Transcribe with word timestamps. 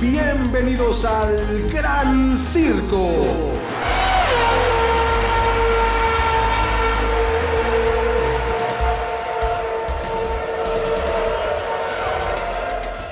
Bienvenidos 0.00 1.04
al 1.04 1.68
Gran 1.72 2.38
Circo. 2.38 3.52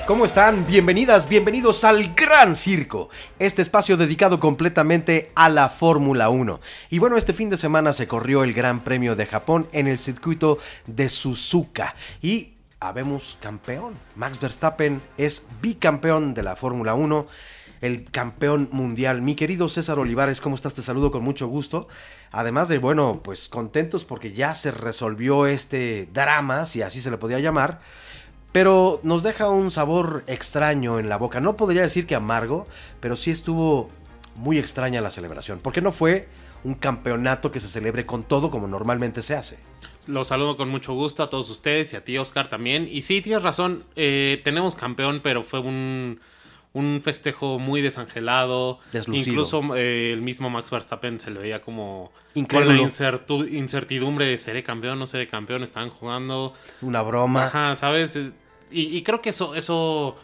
¿Cómo 0.05 0.23
están? 0.23 0.65
Bienvenidas, 0.65 1.27
bienvenidos 1.27 1.83
al 1.83 2.13
Gran 2.15 2.55
Circo, 2.55 3.09
este 3.37 3.61
espacio 3.61 3.97
dedicado 3.97 4.39
completamente 4.39 5.31
a 5.35 5.49
la 5.49 5.67
Fórmula 5.67 6.29
1. 6.29 6.61
Y 6.89 6.99
bueno, 6.99 7.17
este 7.17 7.33
fin 7.33 7.49
de 7.49 7.57
semana 7.57 7.91
se 7.91 8.07
corrió 8.07 8.45
el 8.45 8.53
Gran 8.53 8.85
Premio 8.85 9.17
de 9.17 9.25
Japón 9.25 9.67
en 9.73 9.87
el 9.87 9.97
circuito 9.97 10.59
de 10.85 11.09
Suzuka 11.09 11.93
y 12.21 12.53
habemos 12.79 13.37
campeón. 13.41 13.93
Max 14.15 14.39
Verstappen 14.39 15.01
es 15.17 15.47
bicampeón 15.61 16.33
de 16.33 16.43
la 16.43 16.55
Fórmula 16.55 16.93
1 16.93 17.27
el 17.81 18.05
campeón 18.09 18.69
mundial. 18.71 19.21
Mi 19.21 19.35
querido 19.35 19.69
César 19.69 19.99
Olivares, 19.99 20.41
¿cómo 20.41 20.55
estás? 20.55 20.73
Te 20.73 20.81
saludo 20.81 21.11
con 21.11 21.23
mucho 21.23 21.47
gusto. 21.47 21.87
Además 22.31 22.69
de, 22.69 22.79
bueno, 22.79 23.21
pues 23.23 23.47
contentos 23.49 24.03
porque 24.03 24.33
ya 24.33 24.55
se 24.55 24.71
resolvió 24.71 25.45
este 25.45 26.09
drama, 26.11 26.65
si 26.65 26.81
así 26.81 27.01
se 27.01 27.11
le 27.11 27.17
podía 27.17 27.39
llamar 27.39 27.79
pero 28.51 28.99
nos 29.03 29.21
deja 29.21 29.49
un 29.49 29.69
sabor 29.69 30.23
extraño 30.25 30.97
en 30.97 31.09
la 31.09 31.17
boca. 31.17 31.39
No 31.39 31.55
podría 31.55 31.83
decir 31.83 32.07
que 32.07 32.15
amargo, 32.15 32.65
pero 32.99 33.15
sí 33.15 33.29
estuvo 33.29 33.89
muy 34.35 34.57
extraña 34.57 34.99
la 34.99 35.11
celebración, 35.11 35.59
porque 35.61 35.81
no 35.81 35.91
fue 35.91 36.27
un 36.63 36.73
campeonato 36.73 37.51
que 37.51 37.59
se 37.59 37.67
celebre 37.67 38.07
con 38.07 38.23
todo 38.23 38.49
como 38.49 38.67
normalmente 38.67 39.21
se 39.21 39.35
hace. 39.35 39.57
Los 40.07 40.27
saludo 40.27 40.57
con 40.57 40.69
mucho 40.69 40.93
gusto 40.93 41.23
a 41.23 41.29
todos 41.29 41.49
ustedes 41.49 41.93
y 41.93 41.95
a 41.95 42.03
ti, 42.03 42.17
Oscar, 42.17 42.49
también. 42.49 42.87
Y 42.89 43.01
sí, 43.01 43.21
tienes 43.21 43.43
razón, 43.43 43.83
eh, 43.95 44.41
tenemos 44.43 44.75
campeón, 44.75 45.19
pero 45.23 45.43
fue 45.43 45.59
un, 45.59 46.19
un 46.73 47.01
festejo 47.03 47.59
muy 47.59 47.81
desangelado. 47.81 48.79
Deslucido. 48.91 49.29
Incluso 49.31 49.75
eh, 49.75 50.11
el 50.13 50.21
mismo 50.21 50.49
Max 50.49 50.69
Verstappen 50.71 51.19
se 51.19 51.29
le 51.31 51.39
veía 51.39 51.61
como 51.61 52.11
Incrédulo. 52.35 52.67
con 52.69 52.77
la 52.77 52.83
incertu- 52.83 53.51
incertidumbre 53.53 54.25
de 54.27 54.37
seré 54.37 54.63
campeón, 54.63 54.97
no 54.99 55.07
seré 55.07 55.27
campeón, 55.27 55.63
están 55.63 55.89
jugando. 55.89 56.53
Una 56.81 57.01
broma. 57.01 57.45
Ajá, 57.47 57.75
¿sabes? 57.75 58.15
Y, 58.71 58.97
y 58.97 59.03
creo 59.03 59.21
que 59.21 59.29
eso, 59.31 59.55
eso 59.55 60.15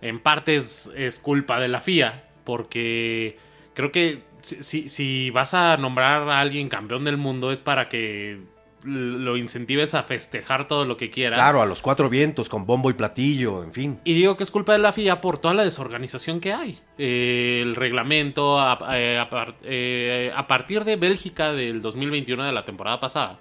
en 0.00 0.20
parte 0.20 0.56
es, 0.56 0.90
es 0.96 1.18
culpa 1.18 1.58
de 1.60 1.68
la 1.68 1.80
FIA, 1.80 2.24
porque 2.44 3.36
creo 3.74 3.90
que 3.90 4.22
si, 4.42 4.62
si- 4.62 4.88
si 4.88 5.30
vas 5.30 5.54
a 5.54 5.76
nombrar 5.76 6.28
a 6.28 6.40
alguien 6.40 6.68
campeón 6.68 7.04
del 7.04 7.16
mundo 7.16 7.50
es 7.50 7.60
para 7.60 7.88
que 7.88 8.38
lo 8.84 9.36
incentives 9.36 9.94
a 9.94 10.02
festejar 10.02 10.68
todo 10.68 10.84
lo 10.84 10.96
que 10.96 11.10
quiera. 11.10 11.34
Claro, 11.36 11.62
a 11.62 11.66
los 11.66 11.80
cuatro 11.82 12.08
vientos, 12.10 12.48
con 12.48 12.66
bombo 12.66 12.90
y 12.90 12.92
platillo, 12.94 13.62
en 13.64 13.72
fin. 13.72 13.98
Y 14.04 14.14
digo 14.14 14.36
que 14.36 14.42
es 14.44 14.50
culpa 14.50 14.72
de 14.72 14.78
la 14.78 14.92
FIA 14.92 15.20
por 15.20 15.38
toda 15.38 15.54
la 15.54 15.64
desorganización 15.64 16.40
que 16.40 16.52
hay. 16.52 16.78
Eh, 16.98 17.60
el 17.62 17.76
reglamento, 17.76 18.60
a, 18.60 18.78
eh, 18.98 19.18
a 19.18 19.28
eh, 19.62 20.32
a 20.34 20.46
partir 20.46 20.84
de 20.84 20.96
Bélgica 20.96 21.52
del 21.52 21.80
2021 21.82 22.44
de 22.44 22.52
la 22.52 22.64
temporada 22.64 23.00
pasada, 23.00 23.38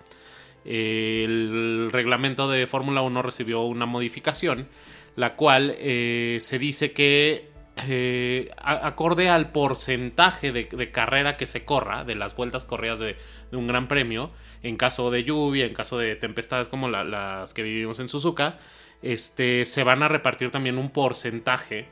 eh, 0.66 1.24
el 1.26 1.90
reglamento 1.92 2.50
de 2.50 2.66
Fórmula 2.68 3.02
1 3.02 3.22
recibió 3.22 3.62
una 3.64 3.86
modificación, 3.86 4.68
la 5.16 5.36
cual 5.36 5.76
se 5.78 6.58
dice 6.60 6.92
que 6.94 7.52
eh, 7.88 8.50
a- 8.58 8.86
acorde 8.88 9.30
al 9.30 9.52
porcentaje 9.52 10.52
de, 10.52 10.66
de 10.66 10.92
carrera 10.92 11.38
que 11.38 11.46
se 11.48 11.66
corra, 11.66 12.04
de 12.04 12.16
las 12.16 12.36
vueltas 12.36 12.66
corridas 12.66 13.00
de, 13.00 13.16
de 13.52 13.58
un 13.58 13.68
gran 13.68 13.88
premio, 13.88 14.32
en 14.64 14.78
caso 14.78 15.12
de 15.12 15.24
lluvia, 15.24 15.66
en 15.66 15.74
caso 15.74 15.98
de 15.98 16.16
tempestades 16.16 16.68
como 16.70 16.90
la- 16.90 17.04
las 17.04 17.54
que 17.54 17.64
vivimos 17.64 18.00
en 18.00 18.10
Suzuka, 18.10 18.58
este, 19.02 19.66
se 19.66 19.84
van 19.84 20.04
a 20.04 20.08
repartir 20.08 20.52
también 20.52 20.78
un 20.78 20.90
porcentaje 20.90 21.88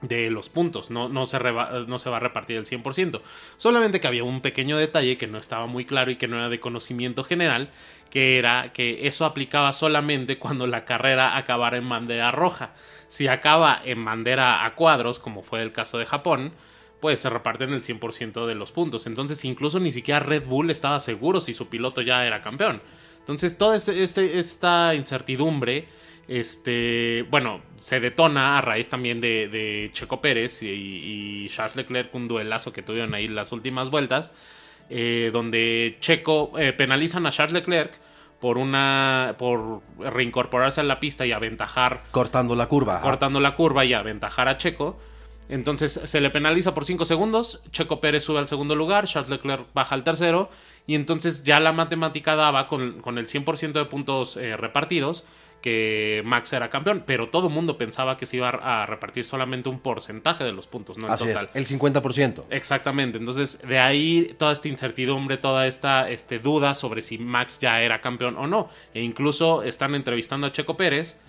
de 0.00 0.30
los 0.30 0.48
puntos, 0.48 0.90
no, 0.90 1.08
no, 1.08 1.26
se 1.26 1.38
no 1.38 1.98
se 2.00 2.10
va 2.10 2.16
a 2.16 2.20
repartir 2.20 2.56
el 2.56 2.66
100%. 2.66 3.22
Solamente 3.56 4.00
que 4.00 4.08
había 4.08 4.24
un 4.24 4.40
pequeño 4.40 4.76
detalle 4.76 5.16
que 5.16 5.28
no 5.28 5.38
estaba 5.38 5.66
muy 5.66 5.84
claro 5.84 6.10
y 6.10 6.16
que 6.16 6.26
no 6.26 6.38
era 6.38 6.48
de 6.48 6.58
conocimiento 6.58 7.22
general, 7.22 7.70
que 8.10 8.36
era 8.36 8.72
que 8.72 9.06
eso 9.06 9.24
aplicaba 9.24 9.72
solamente 9.72 10.38
cuando 10.40 10.66
la 10.66 10.84
carrera 10.84 11.36
acabara 11.36 11.76
en 11.76 11.88
bandera 11.88 12.32
roja. 12.32 12.72
Si 13.06 13.28
acaba 13.28 13.80
en 13.84 14.04
bandera 14.04 14.64
a 14.64 14.74
cuadros, 14.74 15.20
como 15.20 15.42
fue 15.44 15.62
el 15.62 15.70
caso 15.72 15.98
de 15.98 16.06
Japón, 16.06 16.52
pues 17.02 17.20
se 17.20 17.28
reparten 17.28 17.74
el 17.74 17.82
100% 17.82 18.46
de 18.46 18.54
los 18.54 18.72
puntos. 18.72 19.06
Entonces 19.06 19.44
incluso 19.44 19.78
ni 19.80 19.90
siquiera 19.92 20.20
Red 20.20 20.46
Bull 20.46 20.70
estaba 20.70 20.98
seguro 21.00 21.40
si 21.40 21.52
su 21.52 21.66
piloto 21.68 22.00
ya 22.00 22.24
era 22.24 22.40
campeón. 22.40 22.80
Entonces 23.18 23.58
toda 23.58 23.76
este- 23.76 24.02
este- 24.02 24.38
esta 24.38 24.94
incertidumbre 24.94 25.86
este, 26.28 27.26
bueno, 27.30 27.60
se 27.78 27.98
detona 28.00 28.56
a 28.56 28.60
raíz 28.60 28.88
también 28.88 29.20
de, 29.20 29.48
de 29.48 29.90
Checo 29.92 30.20
Pérez 30.22 30.62
y, 30.62 30.68
y 30.68 31.48
Charles 31.48 31.76
Leclerc, 31.76 32.14
un 32.14 32.28
duelazo 32.28 32.72
que 32.72 32.82
tuvieron 32.82 33.12
ahí 33.14 33.26
las 33.28 33.50
últimas 33.52 33.90
vueltas, 33.90 34.32
eh, 34.88 35.30
donde 35.32 35.96
Checo 36.00 36.52
eh, 36.58 36.72
penalizan 36.72 37.26
a 37.26 37.30
Charles 37.30 37.52
Leclerc 37.54 37.92
por 38.40 38.58
una 38.58 39.34
por 39.38 39.82
reincorporarse 39.98 40.80
a 40.80 40.84
la 40.84 40.98
pista 41.00 41.26
y 41.26 41.32
aventajar 41.32 42.02
Cortando 42.12 42.54
la 42.56 42.66
curva. 42.66 43.00
cortando 43.00 43.38
la 43.40 43.54
curva 43.54 43.84
y 43.84 43.92
aventajar 43.92 44.48
a 44.48 44.56
Checo. 44.56 44.98
Entonces 45.52 46.00
se 46.04 46.20
le 46.22 46.30
penaliza 46.30 46.72
por 46.72 46.86
5 46.86 47.04
segundos, 47.04 47.62
Checo 47.72 48.00
Pérez 48.00 48.24
sube 48.24 48.38
al 48.38 48.48
segundo 48.48 48.74
lugar, 48.74 49.06
Charles 49.06 49.28
Leclerc 49.28 49.66
baja 49.74 49.94
al 49.94 50.02
tercero 50.02 50.48
y 50.86 50.94
entonces 50.94 51.44
ya 51.44 51.60
la 51.60 51.74
matemática 51.74 52.36
daba 52.36 52.68
con, 52.68 53.02
con 53.02 53.18
el 53.18 53.26
100% 53.26 53.72
de 53.72 53.84
puntos 53.84 54.38
eh, 54.38 54.56
repartidos 54.56 55.24
que 55.60 56.22
Max 56.24 56.54
era 56.54 56.70
campeón, 56.70 57.04
pero 57.06 57.28
todo 57.28 57.48
el 57.48 57.52
mundo 57.52 57.76
pensaba 57.76 58.16
que 58.16 58.24
se 58.24 58.38
iba 58.38 58.48
a 58.48 58.86
repartir 58.86 59.26
solamente 59.26 59.68
un 59.68 59.78
porcentaje 59.78 60.42
de 60.42 60.52
los 60.52 60.66
puntos, 60.66 60.96
no 60.96 61.06
el 61.06 61.12
Así 61.12 61.26
total. 61.26 61.50
es, 61.52 61.70
el 61.70 61.78
50%. 61.78 62.44
Exactamente, 62.48 63.18
entonces 63.18 63.60
de 63.60 63.78
ahí 63.78 64.34
toda 64.38 64.54
esta 64.54 64.68
incertidumbre, 64.68 65.36
toda 65.36 65.66
esta 65.66 66.08
este, 66.08 66.38
duda 66.38 66.74
sobre 66.74 67.02
si 67.02 67.18
Max 67.18 67.58
ya 67.60 67.82
era 67.82 68.00
campeón 68.00 68.38
o 68.38 68.46
no. 68.46 68.70
E 68.94 69.02
incluso 69.02 69.62
están 69.62 69.94
entrevistando 69.94 70.46
a 70.46 70.52
Checo 70.52 70.78
Pérez 70.78 71.20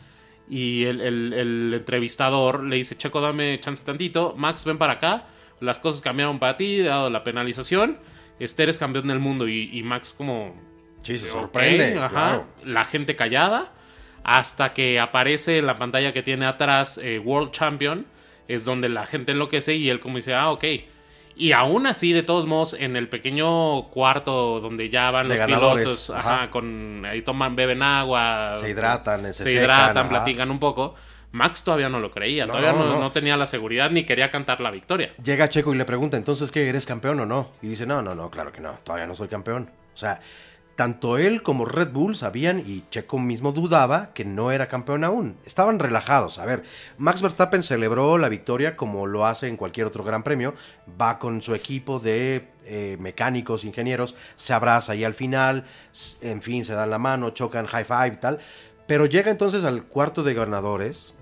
y 0.50 0.84
el, 0.86 1.02
el- 1.02 1.34
el 1.34 1.74
entrevistador 1.74 2.64
le 2.64 2.76
dice, 2.78 2.96
Checo, 2.98 3.22
dame 3.22 3.60
chance 3.60 3.84
tantito, 3.86 4.34
Max, 4.38 4.66
ven 4.66 4.78
para 4.78 4.94
acá, 4.94 5.26
las 5.60 5.80
cosas 5.80 6.02
cambiaron 6.02 6.40
para 6.40 6.58
ti, 6.58 6.80
dado 6.80 7.10
la 7.10 7.24
penalización, 7.24 7.98
este 8.40 8.64
eres 8.64 8.78
campeón 8.78 9.08
del 9.08 9.20
mundo 9.20 9.48
y, 9.48 9.70
y 9.72 9.84
Max 9.84 10.14
como... 10.18 10.56
Sí, 11.04 11.18
se 11.20 11.28
sorprende. 11.30 11.98
ajá. 12.00 12.10
claro. 12.10 12.48
La 12.64 12.86
gente 12.86 13.16
callada. 13.16 13.72
Hasta 14.24 14.72
que 14.74 15.02
aparece 15.02 15.58
en 15.58 15.66
la 15.68 15.76
pantalla 15.76 16.14
que 16.14 16.24
tiene 16.24 16.46
atrás 16.46 16.98
eh, 16.98 17.20
World 17.20 17.52
Champion. 17.52 18.06
Es 18.48 18.64
donde 18.64 18.88
la 18.88 19.06
gente 19.06 19.34
enloquece 19.34 19.76
y 19.76 19.90
él 19.90 20.00
como 20.00 20.16
dice, 20.16 20.34
ah, 20.34 20.50
ok. 20.52 20.64
Y 21.36 21.52
aún 21.52 21.88
así, 21.88 22.14
de 22.14 22.22
todos 22.24 22.46
modos, 22.46 22.74
en 22.80 22.96
el 22.96 23.10
pequeño 23.10 23.90
cuarto 23.90 24.60
donde 24.60 24.90
ya 24.90 25.10
van 25.12 25.28
De 25.28 25.36
los 25.36 25.40
ganadores, 25.40 25.86
pilotos, 25.86 26.10
ajá. 26.12 26.36
ajá, 26.44 26.50
con 26.52 27.06
ahí 27.06 27.22
toman, 27.22 27.56
beben 27.56 27.82
agua, 27.82 28.58
Se 28.60 28.70
hidratan, 28.70 29.22
se 29.24 29.34
se, 29.34 29.44
secan, 29.44 29.64
hidratan, 29.64 29.98
ajá. 29.98 30.10
platican 30.10 30.52
un 30.52 30.60
poco. 30.60 30.96
Max 31.32 31.64
todavía 31.64 31.90
no 31.90 32.00
lo 32.00 32.12
creía, 32.12 32.46
No, 32.46 32.52
todavía 32.54 32.74
no, 32.74 32.86
no. 32.86 33.00
no 33.00 33.12
tenía 33.12 33.36
la 33.36 33.48
seguridad 33.48 33.90
ni 33.90 34.04
quería 34.04 34.30
cantar 34.30 34.62
la 34.62 34.70
victoria. 34.70 35.14
Llega 35.24 35.50
Checo 35.50 35.74
y 35.74 35.78
le 35.78 35.86
pregunta, 35.86 36.16
entonces, 36.16 36.52
¿qué? 36.52 36.70
¿Eres 36.70 36.86
campeón 36.86 37.20
o 37.22 37.26
no? 37.26 37.50
Y 37.64 37.68
dice, 37.70 37.88
no, 37.88 38.04
no, 38.04 38.14
no, 38.14 38.30
claro 38.30 38.52
que 38.52 38.62
no, 38.62 38.78
todavía 38.84 39.08
no 39.08 39.16
soy 39.16 39.30
campeón. 39.30 39.72
O 39.96 39.98
sea, 39.98 40.22
tanto 40.76 41.18
él 41.18 41.44
como 41.44 41.66
Red 41.66 41.92
Bull 41.92 42.16
sabían 42.16 42.64
y 42.66 42.84
Checo 42.90 43.20
mismo 43.20 43.52
dudaba 43.52 44.12
que 44.14 44.26
no 44.26 44.52
era 44.52 44.68
campeón 44.68 45.04
aún. 45.04 45.38
Estaban 45.46 45.80
relajados. 45.80 46.40
A 46.40 46.46
ver, 46.46 46.64
Max 46.98 47.22
Verstappen 47.22 47.62
celebró 47.62 48.18
la 48.18 48.30
victoria 48.30 48.76
como 48.76 49.06
lo 49.06 49.26
hace 49.26 49.48
en 49.48 49.58
cualquier 49.58 49.86
otro 49.86 50.04
gran 50.04 50.24
premio. 50.24 50.56
Va 51.00 51.20
con 51.20 51.42
su 51.42 51.54
equipo 51.54 52.00
de 52.00 52.48
eh, 52.66 52.98
mecánicos, 53.00 53.66
ingenieros, 53.66 54.16
se 54.36 54.54
abraza 54.54 54.96
y 54.96 55.04
al 55.04 55.14
final, 55.14 55.66
en 56.22 56.42
fin, 56.42 56.66
se 56.66 56.74
dan 56.74 56.90
la 56.90 56.98
mano, 56.98 57.30
chocan 57.30 57.68
high 57.68 57.86
five 57.86 58.14
y 58.16 58.18
tal. 58.18 58.40
Pero 58.88 59.06
llega 59.06 59.32
entonces 59.32 59.64
al 59.64 59.84
cuarto 59.84 60.24
de 60.24 60.34
ganadores 60.34 61.16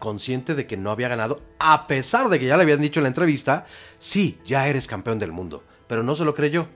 consciente 0.00 0.54
de 0.54 0.66
que 0.66 0.76
no 0.76 0.90
había 0.90 1.08
ganado, 1.08 1.40
a 1.58 1.86
pesar 1.86 2.28
de 2.28 2.38
que 2.38 2.46
ya 2.46 2.56
le 2.56 2.64
habían 2.64 2.80
dicho 2.80 3.00
en 3.00 3.04
la 3.04 3.08
entrevista, 3.08 3.64
sí, 3.98 4.38
ya 4.44 4.68
eres 4.68 4.86
campeón 4.86 5.18
del 5.18 5.32
mundo, 5.32 5.64
pero 5.86 6.02
no 6.02 6.14
se 6.14 6.26
lo 6.26 6.34
creyó, 6.34 6.68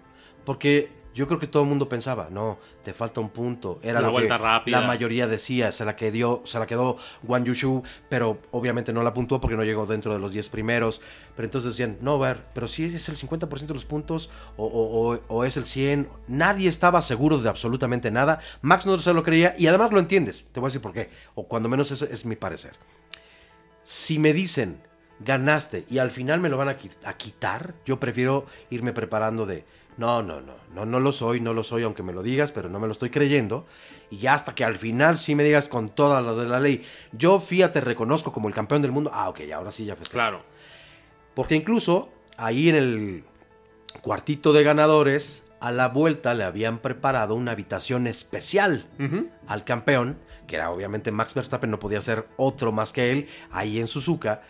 porque 0.47 0.91
yo 1.15 1.27
creo 1.27 1.41
que 1.41 1.47
todo 1.49 1.65
el 1.65 1.69
mundo 1.69 1.89
pensaba, 1.89 2.29
no, 2.31 2.59
te 2.85 2.93
falta 2.93 3.21
un 3.21 3.31
punto, 3.31 3.81
era 3.83 4.01
La 4.01 4.07
lo 4.07 4.13
vuelta 4.13 4.37
que 4.37 4.43
rápida. 4.45 4.81
la 4.81 4.87
mayoría 4.87 5.27
decía, 5.27 5.73
se 5.73 5.85
la 5.85 5.97
quedó, 5.97 6.43
se 6.45 6.59
la 6.59 6.67
quedó 6.67 6.97
Wang 7.25 7.45
Yushu, 7.45 7.83
pero 8.09 8.39
obviamente 8.53 8.93
no 8.93 9.03
la 9.03 9.13
puntuó 9.15 9.41
porque 9.41 9.57
no 9.57 9.65
llegó 9.65 9.87
dentro 9.87 10.13
de 10.13 10.21
los 10.21 10.33
10 10.33 10.49
primeros, 10.49 11.01
pero 11.35 11.47
entonces 11.47 11.73
decían, 11.73 11.99
no, 12.01 12.15
a 12.23 12.29
ver, 12.29 12.45
pero 12.55 12.69
si 12.69 12.85
es 12.85 13.09
el 13.09 13.17
50% 13.17 13.67
de 13.67 13.75
los 13.75 13.85
puntos 13.85 14.31
o, 14.57 14.65
o- 14.67 15.15
o- 15.15 15.21
o 15.29 15.45
es 15.45 15.57
el 15.57 15.67
100, 15.67 16.09
nadie 16.29 16.69
estaba 16.69 17.03
seguro 17.03 17.39
de 17.39 17.49
absolutamente 17.49 18.11
nada, 18.11 18.39
Max 18.63 18.87
no 18.87 18.99
se 18.99 19.13
lo 19.13 19.23
creía 19.23 19.55
y 19.59 19.67
además 19.67 19.91
lo 19.93 19.99
entiendes, 19.99 20.47
te 20.53 20.61
voy 20.61 20.69
a 20.69 20.71
decir 20.71 20.83
por 20.83 20.93
qué, 20.93 21.11
o 21.35 21.49
cuando 21.49 21.69
menos 21.69 21.91
eso 21.91 22.05
es 22.07 22.25
mi 22.27 22.37
parecer. 22.37 22.73
Si 23.83 24.19
me 24.19 24.33
dicen, 24.33 24.81
ganaste 25.21 25.85
y 25.89 25.99
al 25.99 26.11
final 26.11 26.41
me 26.41 26.49
lo 26.49 26.57
van 26.59 26.69
a, 26.69 26.79
qui- 26.79 26.95
a 27.05 27.17
quitar, 27.17 27.75
yo 27.85 27.99
prefiero 27.99 28.47
irme 28.71 28.93
preparando 28.93 29.47
de, 29.47 29.65
No, 29.99 30.23
no, 30.23 30.41
no, 30.41 30.55
no, 30.75 30.87
no 30.87 31.00
lo 31.00 31.11
soy, 31.11 31.41
no 31.41 31.53
lo 31.53 31.65
soy, 31.65 31.83
aunque 31.83 32.05
me 32.05 32.12
lo 32.12 32.23
digas, 32.23 32.53
pero 32.53 32.69
no 32.69 32.79
me 32.79 32.87
lo 32.87 32.93
estoy 32.93 33.11
creyendo. 33.11 33.67
Y 34.11 34.19
ya 34.19 34.33
hasta 34.33 34.55
que 34.55 34.65
al 34.65 34.77
final 34.77 35.19
sí 35.19 35.35
me 35.35 35.43
digas 35.43 35.69
con 35.69 35.89
todas 35.89 36.25
las 36.25 36.37
de 36.37 36.47
la 36.47 36.61
ley, 36.61 36.85
yo 37.12 37.41
FIA 37.41 37.73
te 37.73 37.81
reconozco 37.81 38.33
como 38.33 38.47
el 38.47 38.55
campeón 38.55 38.81
del 38.81 38.93
mundo. 38.93 39.11
Ah, 39.12 39.29
ok, 39.29 39.41
ahora 39.53 39.73
sí 39.73 39.85
ya 39.85 39.97
festejo. 39.97 40.12
Claro. 40.12 40.43
Porque 41.35 41.56
incluso 41.56 42.11
ahí 42.37 42.69
en 42.69 42.77
el 42.77 43.25
cuartito 44.00 44.53
de 44.53 44.62
ganadores, 44.62 45.45
a 45.61 45.73
la 45.73 45.89
vuelta 45.89 46.33
le 46.35 46.45
habían 46.45 46.79
preparado 46.79 47.35
una 47.35 47.53
habitación 47.53 48.06
especial 48.06 48.87
al 49.49 49.65
campeón, 49.65 50.17
que 50.47 50.56
era 50.56 50.71
obviamente 50.71 51.11
Max 51.11 51.35
Verstappen, 51.35 51.71
no 51.71 51.81
podía 51.81 52.00
ser 52.00 52.29
otro 52.37 52.71
más 52.71 52.93
que 52.93 53.11
él, 53.11 53.29
ahí 53.50 53.81
en 53.81 53.89
Suzuka, 53.89 54.43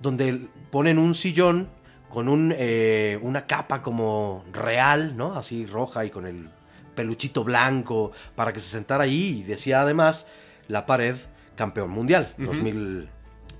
donde 0.00 0.48
ponen 0.70 0.98
un 0.98 1.14
sillón 1.14 1.70
con 2.12 2.28
un, 2.28 2.54
eh, 2.56 3.18
una 3.22 3.46
capa 3.46 3.80
como 3.82 4.44
real, 4.52 5.16
¿no? 5.16 5.34
Así 5.34 5.66
roja 5.66 6.04
y 6.04 6.10
con 6.10 6.26
el 6.26 6.48
peluchito 6.94 7.42
blanco 7.42 8.12
para 8.34 8.52
que 8.52 8.60
se 8.60 8.68
sentara 8.68 9.04
ahí 9.04 9.38
y 9.40 9.42
decía 9.44 9.80
además 9.80 10.26
la 10.68 10.84
pared 10.84 11.16
campeón 11.56 11.90
mundial 11.90 12.34
Ujú. 12.38 12.46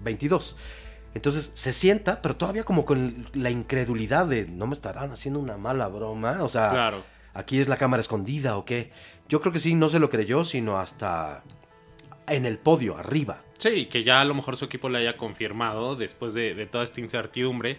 2022. 0.01 0.57
Entonces 1.15 1.51
se 1.55 1.73
sienta, 1.73 2.23
pero 2.23 2.37
todavía 2.37 2.65
como 2.65 2.85
con 2.85 3.27
la 3.35 3.51
incredulidad 3.51 4.27
de 4.27 4.47
no 4.47 4.67
me 4.67 4.73
estarán 4.75 5.13
haciendo 5.13 5.41
una 5.41 5.57
mala 5.59 5.89
broma, 5.89 6.43
o 6.43 6.49
sea, 6.49 6.71
Claro. 6.71 7.05
aquí 7.35 7.61
es 7.61 7.69
la 7.69 7.77
cámara 7.77 8.01
escondida 8.01 8.57
o 8.57 8.65
qué. 8.65 8.93
Yo 9.29 9.41
creo 9.41 9.53
que 9.53 9.61
sí, 9.61 9.75
no 9.75 9.89
se 9.89 9.99
lo 9.99 10.09
creyó, 10.11 10.45
sino 10.45 10.79
hasta 10.79 11.43
en 12.27 12.47
el 12.47 12.59
podio, 12.59 12.97
arriba. 12.97 13.43
Sí, 13.59 13.87
que 13.87 14.05
ya 14.05 14.21
a 14.21 14.25
lo 14.25 14.35
mejor 14.35 14.57
su 14.57 14.65
equipo 14.65 14.89
le 14.89 14.99
haya 14.99 15.17
confirmado 15.17 15.97
después 15.97 16.33
de, 16.35 16.55
de 16.55 16.67
toda 16.67 16.85
esta 16.85 17.01
incertidumbre. 17.01 17.79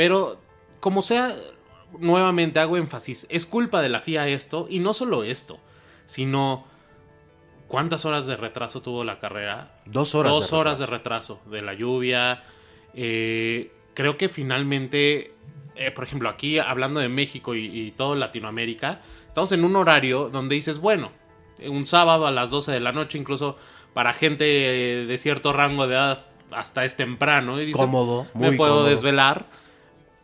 Pero, 0.00 0.38
como 0.80 1.02
sea, 1.02 1.36
nuevamente 1.98 2.58
hago 2.58 2.78
énfasis, 2.78 3.26
es 3.28 3.44
culpa 3.44 3.82
de 3.82 3.90
la 3.90 4.00
FIA 4.00 4.28
esto, 4.28 4.66
y 4.70 4.78
no 4.78 4.94
solo 4.94 5.24
esto, 5.24 5.58
sino 6.06 6.64
cuántas 7.68 8.06
horas 8.06 8.24
de 8.24 8.34
retraso 8.38 8.80
tuvo 8.80 9.04
la 9.04 9.18
carrera. 9.18 9.82
Dos 9.84 10.14
horas. 10.14 10.32
Dos 10.32 10.50
de 10.52 10.56
horas 10.56 10.78
de 10.78 10.86
retraso. 10.86 11.42
de 11.50 11.60
la 11.60 11.74
lluvia. 11.74 12.42
eh, 12.94 13.72
creo 13.92 14.16
que 14.16 14.30
finalmente, 14.30 15.34
eh, 15.76 15.90
por 15.90 16.04
ejemplo, 16.04 16.30
aquí 16.30 16.58
hablando 16.58 16.98
de 17.00 17.10
México 17.10 17.54
y, 17.54 17.66
y 17.66 17.90
todo 17.90 18.14
Latinoamérica, 18.14 19.02
estamos 19.28 19.52
en 19.52 19.64
un 19.64 19.76
horario 19.76 20.30
donde 20.30 20.54
dices, 20.54 20.78
bueno, 20.78 21.12
un 21.68 21.84
sábado 21.84 22.26
a 22.26 22.30
las 22.30 22.48
12 22.50 22.72
de 22.72 22.80
la 22.80 22.92
noche, 22.92 23.18
incluso 23.18 23.58
para 23.92 24.14
gente 24.14 24.44
de 24.44 25.18
cierto 25.18 25.52
rango 25.52 25.86
de 25.86 25.92
edad, 25.96 26.24
hasta 26.52 26.86
es 26.86 26.96
temprano. 26.96 27.60
Y 27.60 27.66
dices, 27.66 27.82
Cómodo, 27.82 28.26
me 28.32 28.48
muy 28.48 28.56
puedo 28.56 28.76
cómodo. 28.76 28.88
desvelar. 28.88 29.60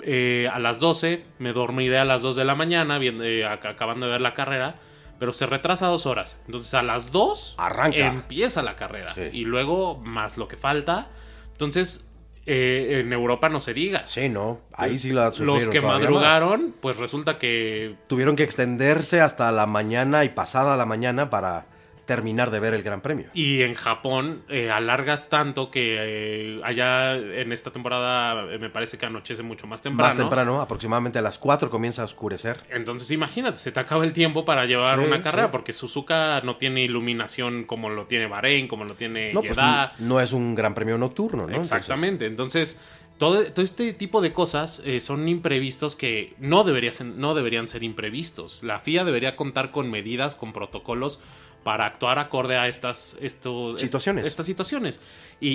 Eh, 0.01 0.49
a 0.53 0.59
las 0.59 0.79
12, 0.81 1.25
me 1.39 1.53
dormiré 1.53 1.99
a 1.99 2.05
las 2.05 2.23
2 2.23 2.37
de 2.37 2.45
la 2.45 2.55
mañana, 2.55 2.99
viendo, 2.99 3.25
eh, 3.25 3.45
ac- 3.45 3.67
acabando 3.69 4.07
de 4.07 4.13
ver 4.13 4.21
la 4.21 4.35
carrera, 4.35 4.77
pero 5.19 5.33
se 5.33 5.47
retrasa 5.47 5.87
dos 5.87 6.05
horas. 6.07 6.41
Entonces 6.47 6.75
a 6.75 6.83
las 6.83 7.11
2 7.13 7.55
Arranca. 7.59 7.97
empieza 7.99 8.63
la 8.63 8.77
carrera. 8.77 9.15
Sí. 9.15 9.23
Y 9.33 9.45
luego 9.45 9.97
más 9.99 10.37
lo 10.37 10.47
que 10.49 10.57
falta. 10.57 11.09
Entonces, 11.53 12.07
eh, 12.45 13.01
en 13.03 13.13
Europa 13.13 13.49
no 13.49 13.59
se 13.61 13.73
diga. 13.75 14.05
Sí, 14.07 14.29
no, 14.29 14.61
ahí 14.75 14.99
sí 14.99 15.13
la 15.13 15.33
Los 15.39 15.69
que 15.69 15.81
más. 15.81 15.95
madrugaron, 15.99 16.75
pues 16.81 16.97
resulta 16.99 17.39
que 17.39 17.97
Tuvieron 18.07 18.37
que 18.37 18.43
extenderse 18.45 19.21
hasta 19.23 19.51
la 19.53 19.67
mañana 19.67 20.23
y 20.25 20.29
pasada 20.29 20.77
la 20.77 20.85
mañana 20.87 21.31
para 21.31 21.67
terminar 22.07 22.51
de 22.51 22.61
ver 22.61 22.73
el 22.73 22.83
Gran 22.83 23.01
Premio. 23.03 23.27
Y 23.35 23.63
en 23.63 23.75
Japón 23.75 24.43
eh, 24.49 24.71
alargas 24.71 25.29
tanto 25.29 25.71
que 25.71 25.97
eh, 25.99 26.61
allá 26.65 27.17
en 27.17 27.53
esta 27.53 27.71
temporada 27.73 28.45
eh, 28.55 28.59
me 28.59 28.71
parece 28.71 28.97
que 28.97 29.07
anochece 29.07 29.43
mucho 29.43 29.67
más 29.67 29.83
temprano. 29.83 30.09
Más 30.09 30.17
temprano, 30.17 30.61
aproximadamente 30.61 31.19
a 31.19 31.23
las 31.23 31.37
4 31.39 31.69
comienza 31.69 32.03
a 32.03 32.05
oscurecer. 32.05 32.59
Entonces 32.71 33.11
imagínate, 33.11 33.59
se 33.59 33.73
te 33.73 33.81
acaba 33.81 34.05
el 34.05 34.13
tiempo 34.13 34.45
para 34.45 34.65
llevar 34.67 34.99
Sí, 35.01 35.05
una 35.05 35.21
carrera 35.23 35.49
sí. 35.49 35.53
porque 35.53 35.73
Suzuka 35.73 36.41
no 36.43 36.57
tiene 36.57 36.83
iluminación 36.85 37.65
como 37.65 37.91
lo 37.91 38.07
tiene 38.07 38.27
Bahrein, 38.29 38.69
como 38.69 38.85
lo 38.85 38.95
tiene 38.95 39.33
No, 39.33 39.43
pues 39.43 39.59
no 39.99 40.21
es 40.21 40.33
un 40.33 40.55
Gran 40.55 40.75
Premio 40.75 40.97
nocturno, 40.99 41.47
¿no? 41.47 41.57
Exactamente. 41.57 42.27
Entonces, 42.27 42.81
todo, 43.19 43.43
todo 43.53 43.65
este 43.65 43.93
tipo 43.95 44.21
de 44.21 44.33
cosas 44.33 44.83
eh, 44.85 45.01
son 45.01 45.27
imprevistos 45.29 45.97
que 45.97 46.35
no, 46.39 46.65
debería 46.65 46.93
ser- 46.93 47.07
no 47.07 47.35
deberían 47.35 47.67
ser 47.67 47.83
imprevistos. 47.83 48.63
La 48.63 48.79
FIA 48.79 49.05
debería 49.05 49.37
contar 49.37 49.71
con 49.73 49.91
medidas, 49.91 50.37
con 50.37 50.53
protocolos 50.53 51.21
para 51.67 51.85
actuar 51.85 52.21
acorde 52.21 52.57
a 52.57 52.69
estas 52.69 53.17
estos, 53.21 53.81
Situaciones. 53.81 54.25
estas 54.25 54.47
situaciones. 54.47 55.01
Y, 55.41 55.51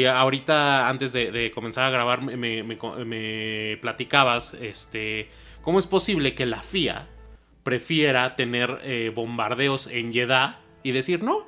y 0.00 0.04
ahorita, 0.06 0.88
antes 0.88 1.12
de, 1.12 1.30
de 1.30 1.50
comenzar 1.50 1.84
a 1.84 1.90
grabar, 1.90 2.22
me, 2.22 2.38
me- 2.38 2.62
me- 2.62 2.78
me 3.04 3.76
platicabas 3.82 4.54
este, 4.54 5.28
cómo 5.60 5.78
es 5.78 5.86
posible 5.86 6.34
que 6.34 6.46
la 6.46 6.62
FIA 6.62 7.06
prefiera 7.64 8.34
tener 8.34 8.80
eh, 8.82 9.12
bombardeos 9.14 9.88
en 9.88 10.14
Jeddah 10.14 10.58
y 10.82 10.92
decir 10.92 11.22
no. 11.22 11.46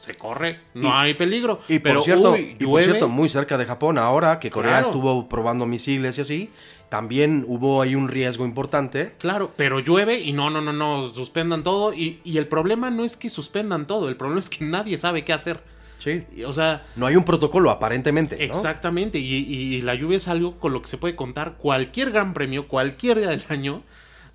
Se 0.00 0.14
corre, 0.14 0.60
no 0.74 0.88
Y- 0.88 0.92
hay 0.94 1.14
peligro. 1.14 1.60
Y 1.68 1.74
por, 1.78 1.82
pero 1.82 2.00
cierto, 2.02 2.32
uy, 2.32 2.56
y 2.58 2.64
por 2.64 2.82
cierto, 2.82 3.08
muy 3.08 3.28
cerca 3.28 3.58
de 3.58 3.66
Japón, 3.66 3.98
ahora 3.98 4.40
que 4.40 4.50
Corea 4.50 4.72
Claro. 4.72 4.86
estuvo 4.86 5.28
probando 5.28 5.66
misiles 5.66 6.16
y 6.18 6.20
así, 6.22 6.50
también 6.88 7.44
hubo 7.46 7.82
ahí 7.82 7.94
un 7.94 8.08
riesgo 8.08 8.44
importante. 8.44 9.12
Claro, 9.18 9.52
pero 9.56 9.78
llueve 9.78 10.18
y 10.20 10.32
no, 10.32 10.48
no, 10.50 10.60
no, 10.60 10.72
no, 10.72 11.08
suspendan 11.10 11.62
todo. 11.62 11.92
Y, 11.92 12.20
y 12.24 12.38
el 12.38 12.48
problema 12.48 12.90
no 12.90 13.04
es 13.04 13.16
que 13.16 13.28
suspendan 13.30 13.86
todo, 13.86 14.08
el 14.08 14.16
problema 14.16 14.40
es 14.40 14.48
que 14.50 14.64
nadie 14.64 14.96
sabe 14.98 15.24
qué 15.24 15.32
hacer. 15.32 15.60
Sí. 15.98 16.24
O 16.46 16.52
sea, 16.54 16.86
No 16.96 17.04
hay 17.06 17.14
un 17.16 17.24
protocolo, 17.24 17.70
aparentemente. 17.70 18.36
¿no? 18.36 18.42
exactamente. 18.42 19.18
Y, 19.18 19.34
y 19.34 19.82
la 19.82 19.94
lluvia 19.94 20.16
es 20.16 20.28
algo 20.28 20.58
con 20.58 20.72
lo 20.72 20.80
que 20.80 20.88
se 20.88 20.96
puede 20.96 21.14
contar 21.14 21.56
cualquier 21.58 22.10
gran 22.10 22.32
premio, 22.32 22.66
cualquier 22.68 23.18
día 23.18 23.28
del 23.28 23.44
año. 23.50 23.82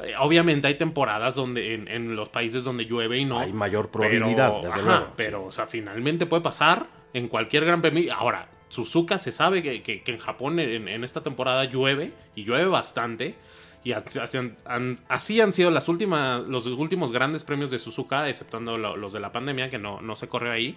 Eh, 0.05 0.13
obviamente 0.19 0.67
hay 0.67 0.75
temporadas 0.75 1.35
donde 1.35 1.73
en, 1.73 1.87
en 1.87 2.15
los 2.15 2.29
países 2.29 2.63
donde 2.63 2.85
llueve 2.85 3.17
y 3.19 3.25
no. 3.25 3.39
Hay 3.39 3.53
mayor 3.53 3.89
probabilidad, 3.89 4.53
pero, 4.61 4.67
desde 4.73 4.79
ajá, 4.81 4.97
luego, 4.99 5.13
Pero, 5.15 5.39
sí. 5.39 5.45
o 5.47 5.51
sea, 5.51 5.65
finalmente 5.67 6.25
puede 6.25 6.41
pasar 6.43 6.87
en 7.13 7.27
cualquier 7.27 7.65
gran 7.65 7.81
premio. 7.81 8.13
Ahora, 8.13 8.49
Suzuka 8.69 9.17
se 9.19 9.31
sabe 9.31 9.61
que, 9.63 9.81
que- 9.83 10.01
que 10.03 10.11
en 10.11 10.17
Japón 10.17 10.59
en, 10.59 10.87
en 10.87 11.03
esta 11.03 11.21
temporada 11.21 11.63
llueve 11.65 12.11
y 12.35 12.43
llueve 12.43 12.65
bastante. 12.65 13.35
Y 13.83 13.91
así, 13.91 14.19
han, 14.37 14.55
han- 14.65 14.97
así 15.09 15.39
han 15.41 15.53
sido 15.53 15.69
las 15.71 15.87
últimas, 15.89 16.41
los 16.47 16.65
últimos 16.67 17.11
grandes 17.11 17.43
premios 17.43 17.69
de 17.69 17.77
Suzuka, 17.79 18.27
exceptuando 18.27 18.77
lo- 18.77 18.97
los 18.97 19.13
de 19.13 19.19
la 19.19 19.31
pandemia, 19.31 19.69
que 19.69 19.77
no, 19.77 20.01
no 20.01 20.15
se 20.15 20.27
corrió 20.27 20.51
ahí. 20.51 20.75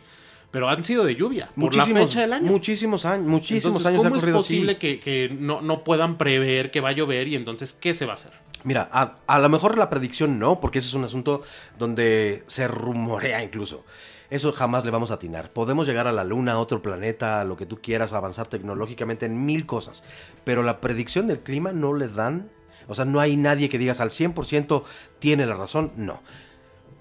Pero 0.50 0.68
han 0.70 0.82
sido 0.84 1.04
de 1.04 1.14
lluvia, 1.14 1.46
por 1.54 1.74
la 1.74 1.82
Muchísimos, 1.82 2.06
fecha 2.06 2.20
del 2.22 2.32
año. 2.32 2.46
muchísimos 2.46 3.04
años, 3.04 3.26
muchísimos 3.26 3.64
Entonces, 3.66 3.86
años 3.86 4.00
ha 4.04 4.08
¿Cómo 4.08 4.16
es 4.16 4.24
posible 4.32 4.72
así. 4.72 4.78
que, 4.78 5.00
que 5.00 5.28
no, 5.38 5.60
no 5.60 5.84
puedan 5.84 6.16
prever 6.16 6.70
que 6.70 6.80
va 6.80 6.88
a 6.90 6.92
llover 6.92 7.28
y 7.28 7.34
entonces 7.34 7.74
qué 7.74 7.92
se 7.92 8.06
va 8.06 8.12
a 8.12 8.14
hacer? 8.14 8.32
Mira, 8.64 8.88
a, 8.92 9.38
lo 9.38 9.48
mejor 9.48 9.78
la 9.78 9.90
predicción 9.90 10.38
no, 10.38 10.60
porque 10.60 10.80
ese 10.80 10.88
es 10.88 10.94
un 10.94 11.04
asunto 11.04 11.42
donde 11.78 12.42
se 12.46 12.68
rumorea 12.68 13.42
incluso. 13.42 13.84
Eso 14.30 14.52
jamás 14.52 14.84
le 14.84 14.90
vamos 14.90 15.10
a 15.10 15.14
atinar. 15.14 15.50
Podemos 15.52 15.86
llegar 15.86 16.06
a 16.06 16.12
la 16.12 16.24
luna, 16.24 16.52
a 16.52 16.58
otro 16.58 16.82
planeta, 16.82 17.40
a 17.40 17.44
lo 17.44 17.56
que 17.56 17.66
tú 17.66 17.80
quieras, 17.80 18.12
avanzar 18.12 18.46
tecnológicamente 18.46 19.26
en 19.26 19.46
mil 19.46 19.64
cosas. 19.64 20.02
Pero 20.44 20.62
la 20.62 20.80
predicción 20.80 21.26
del 21.26 21.40
clima 21.40 21.72
no 21.72 21.94
le 21.94 22.08
dan. 22.08 22.50
O 22.88 22.94
sea, 22.94 23.04
no 23.04 23.20
hay 23.20 23.36
nadie 23.36 23.68
que 23.68 23.78
digas 23.78 24.00
al 24.00 24.10
100% 24.10 24.82
tiene 25.18 25.46
la 25.46 25.54
razón. 25.54 25.92
No. 25.96 26.20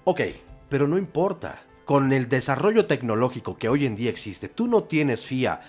Ok, 0.04 0.20
pero 0.68 0.88
no 0.88 0.96
importa. 0.96 1.62
Con 1.84 2.12
el 2.12 2.28
desarrollo 2.28 2.86
tecnológico 2.86 3.56
que 3.56 3.68
hoy 3.68 3.86
en 3.86 3.96
día 3.96 4.10
existe, 4.10 4.48
tú 4.48 4.68
no 4.68 4.84
tienes 4.84 5.24
FIA 5.24 5.62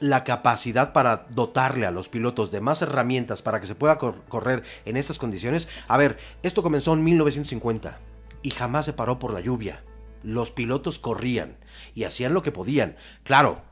la 0.00 0.24
capacidad 0.24 0.92
para 0.92 1.26
dotarle 1.30 1.86
a 1.86 1.90
los 1.90 2.08
pilotos 2.08 2.50
de 2.50 2.60
más 2.60 2.82
herramientas 2.82 3.42
para 3.42 3.60
que 3.60 3.66
se 3.66 3.74
pueda 3.74 3.98
cor- 3.98 4.22
correr 4.28 4.62
en 4.84 4.96
estas 4.96 5.18
condiciones. 5.18 5.68
A 5.88 5.96
ver, 5.96 6.18
esto 6.42 6.62
comenzó 6.62 6.92
en 6.94 7.04
1950 7.04 7.98
y 8.42 8.50
jamás 8.50 8.84
se 8.84 8.92
paró 8.92 9.18
por 9.18 9.32
la 9.32 9.40
lluvia. 9.40 9.82
Los 10.22 10.50
pilotos 10.50 10.98
corrían 10.98 11.56
y 11.94 12.04
hacían 12.04 12.34
lo 12.34 12.42
que 12.42 12.52
podían. 12.52 12.96
Claro, 13.22 13.62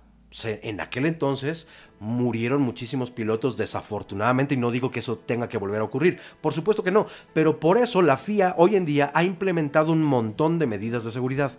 en 0.42 0.80
aquel 0.80 1.06
entonces 1.06 1.68
murieron 2.00 2.60
muchísimos 2.60 3.10
pilotos 3.10 3.56
desafortunadamente 3.56 4.54
y 4.54 4.58
no 4.58 4.70
digo 4.70 4.90
que 4.90 4.98
eso 4.98 5.16
tenga 5.16 5.48
que 5.48 5.58
volver 5.58 5.80
a 5.80 5.84
ocurrir. 5.84 6.20
Por 6.40 6.52
supuesto 6.52 6.82
que 6.82 6.90
no, 6.90 7.06
pero 7.32 7.60
por 7.60 7.78
eso 7.78 8.02
la 8.02 8.16
FIA 8.16 8.54
hoy 8.58 8.76
en 8.76 8.84
día 8.84 9.10
ha 9.14 9.22
implementado 9.24 9.92
un 9.92 10.02
montón 10.02 10.58
de 10.58 10.66
medidas 10.66 11.04
de 11.04 11.12
seguridad. 11.12 11.52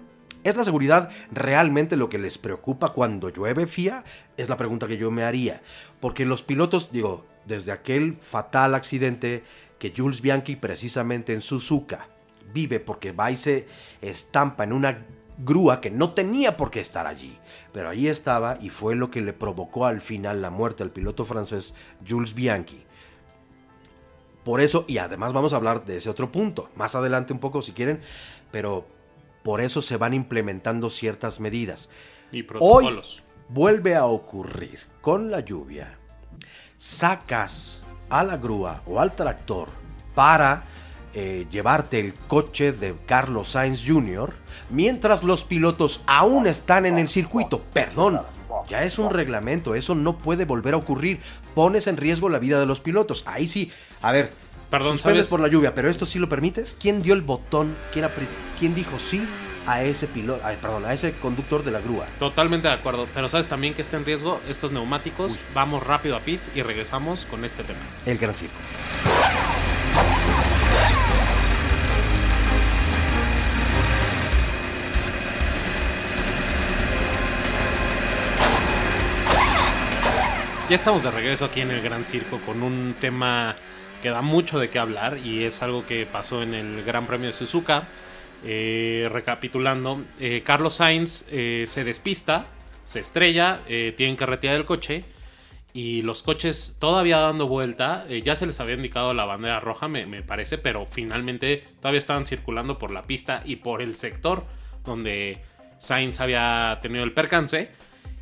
¿Es 0.45 0.55
la 0.55 0.63
seguridad 0.63 1.09
realmente 1.31 1.97
lo 1.97 2.07
que 2.07 2.19
les 2.19 2.37
preocupa 2.37 2.93
cuando 2.93 3.29
llueve, 3.29 3.65
FIA? 3.65 4.03
Es 4.37 4.47
la 4.47 4.57
pregunta 4.57 4.87
que 4.87 4.95
yo 4.95 5.09
me 5.09 5.23
haría. 5.23 5.63
Porque 5.99 6.23
los 6.23 6.43
pilotos, 6.43 6.91
digo, 6.91 7.25
desde 7.47 7.71
aquel 7.71 8.19
fatal 8.21 8.75
accidente 8.75 9.43
que 9.79 9.91
Jules 9.97 10.21
Bianchi 10.21 10.55
precisamente 10.55 11.33
en 11.33 11.41
Suzuka 11.41 12.09
vive 12.53 12.79
porque 12.79 13.11
va 13.11 13.31
y 13.31 13.37
se 13.37 13.67
estampa 14.03 14.65
en 14.65 14.73
una 14.73 15.03
grúa 15.39 15.81
que 15.81 15.89
no 15.89 16.11
tenía 16.13 16.57
por 16.57 16.69
qué 16.69 16.79
estar 16.79 17.07
allí. 17.07 17.39
Pero 17.73 17.89
ahí 17.89 18.07
estaba 18.07 18.59
y 18.61 18.69
fue 18.69 18.95
lo 18.95 19.09
que 19.09 19.21
le 19.21 19.33
provocó 19.33 19.87
al 19.87 19.99
final 19.99 20.43
la 20.43 20.51
muerte 20.51 20.83
al 20.83 20.91
piloto 20.91 21.25
francés 21.25 21.73
Jules 22.07 22.35
Bianchi. 22.35 22.85
Por 24.43 24.61
eso, 24.61 24.85
y 24.87 24.99
además 24.99 25.33
vamos 25.33 25.53
a 25.53 25.55
hablar 25.55 25.85
de 25.85 25.97
ese 25.97 26.07
otro 26.11 26.31
punto, 26.31 26.69
más 26.75 26.93
adelante 26.93 27.33
un 27.33 27.39
poco 27.39 27.63
si 27.63 27.71
quieren, 27.71 27.99
pero 28.51 28.85
por 29.45 29.61
eso 29.61 29.83
se 29.83 29.97
van 29.97 30.15
implementando 30.15 30.89
ciertas 30.89 31.39
medidas. 31.39 31.87
Y 32.31 32.39
Hoy 32.39 32.47
protocolos. 32.47 33.23
vuelve 33.47 33.95
a 33.95 34.05
ocurrir 34.05 34.79
con 35.01 35.29
la 35.29 35.41
lluvia. 35.41 35.99
Sacas 36.79 37.79
a 38.09 38.23
la 38.23 38.37
grúa 38.37 38.81
o 38.87 38.99
al 38.99 39.13
tractor 39.13 39.67
para 40.15 40.63
eh, 41.13 41.45
llevarte 41.51 41.99
el 41.99 42.15
coche 42.15 42.71
de 42.71 42.95
Carlos 43.05 43.49
Sainz 43.49 43.83
Jr. 43.85 44.33
mientras 44.71 45.21
los 45.21 45.43
pilotos 45.43 46.01
aún 46.07 46.47
están 46.47 46.87
en 46.87 46.97
el 46.97 47.07
circuito. 47.07 47.61
Perdón, 47.71 48.21
ya 48.67 48.83
es 48.83 48.97
un 48.97 49.11
reglamento, 49.11 49.75
eso 49.75 49.93
no 49.93 50.17
puede 50.17 50.45
volver 50.45 50.73
a 50.73 50.77
ocurrir. 50.77 51.19
Pones 51.53 51.85
en 51.85 51.97
riesgo 51.97 52.29
la 52.29 52.39
vida 52.39 52.59
de 52.59 52.65
los 52.65 52.79
pilotos. 52.79 53.23
Ahí 53.27 53.47
sí, 53.47 53.71
a 54.01 54.11
ver, 54.11 54.31
Perdón, 54.69 54.93
suspendes 54.93 55.27
¿sabes? 55.27 55.29
por 55.29 55.39
la 55.39 55.47
lluvia, 55.47 55.75
pero 55.75 55.89
esto 55.89 56.05
sí 56.05 56.19
lo 56.19 56.27
permites. 56.27 56.75
¿Quién 56.79 57.01
dio 57.01 57.13
el 57.13 57.21
botón? 57.21 57.75
¿Quién, 57.93 58.07
quién 58.59 58.75
dijo 58.75 58.99
sí 58.99 59.25
a 59.67 59.83
ese 59.83 60.07
piloto, 60.07 60.43
perdón, 60.61 60.85
a 60.85 60.93
ese 60.93 61.13
conductor 61.13 61.63
de 61.63 61.71
la 61.71 61.79
grúa? 61.79 62.05
Totalmente 62.19 62.67
de 62.67 62.73
acuerdo. 62.73 63.07
Pero 63.13 63.29
sabes 63.29 63.47
también 63.47 63.73
que 63.73 63.81
está 63.81 63.97
en 63.97 64.05
riesgo 64.05 64.41
estos 64.49 64.71
neumáticos. 64.71 65.37
Vamos 65.53 65.83
rápido 65.83 66.15
a 66.15 66.19
pits 66.19 66.49
y 66.55 66.61
regresamos 66.61 67.25
con 67.25 67.45
este 67.45 67.63
tema. 67.63 67.79
El 68.05 68.17
Gran 68.17 68.33
Circo. 68.33 68.55
Ya 80.67 80.75
estamos 80.75 81.03
de 81.03 81.11
regreso 81.11 81.45
aquí 81.45 81.61
en 81.61 81.69
el 81.69 81.79
Gran 81.79 82.05
Circo 82.05 82.39
con 82.39 82.63
un 82.63 82.95
tema 82.99 83.55
que 84.01 84.09
da 84.09 84.21
mucho 84.21 84.59
de 84.59 84.69
qué 84.69 84.79
hablar 84.79 85.17
y 85.17 85.43
es 85.43 85.61
algo 85.61 85.85
que 85.85 86.05
pasó 86.05 86.43
en 86.43 86.53
el 86.53 86.83
Gran 86.83 87.07
Premio 87.07 87.27
de 87.27 87.33
Suzuka. 87.33 87.87
Eh, 88.43 89.09
recapitulando, 89.11 90.03
eh, 90.19 90.43
Carlos 90.45 90.75
Sainz 90.75 91.25
eh, 91.31 91.65
se 91.67 91.83
despista, 91.83 92.45
se 92.83 92.99
estrella, 92.99 93.61
tienen 93.65 94.15
que 94.15 94.25
retirar 94.27 94.55
el 94.57 94.65
coche 94.65 95.03
y 95.73 96.03
los 96.03 96.21
coches 96.21 96.77
todavía 96.79 97.17
dando 97.17 97.47
vuelta, 97.47 98.05
ya 98.23 98.35
se 98.35 98.45
les 98.45 98.59
había 98.59 98.75
indicado 98.75 99.13
la 99.15 99.25
bandera 99.25 99.59
roja, 99.59 99.87
me, 99.87 100.05
me 100.05 100.21
parece, 100.21 100.59
pero 100.59 100.85
finalmente 100.85 101.63
todavía 101.79 101.97
estaban 101.97 102.27
circulando 102.27 102.77
por 102.77 102.91
la 102.91 103.01
pista 103.01 103.41
y 103.43 103.55
por 103.55 103.81
el 103.81 103.97
sector 103.97 104.45
donde 104.85 105.41
Sainz 105.79 106.19
había 106.19 106.77
tenido 106.81 107.03
el 107.03 107.13
percance 107.13 107.71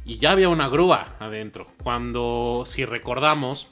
y 0.05 0.17
ya 0.17 0.31
había 0.31 0.49
una 0.49 0.67
grúa 0.67 1.15
adentro. 1.19 1.67
Cuando, 1.83 2.63
si 2.65 2.85
recordamos, 2.85 3.69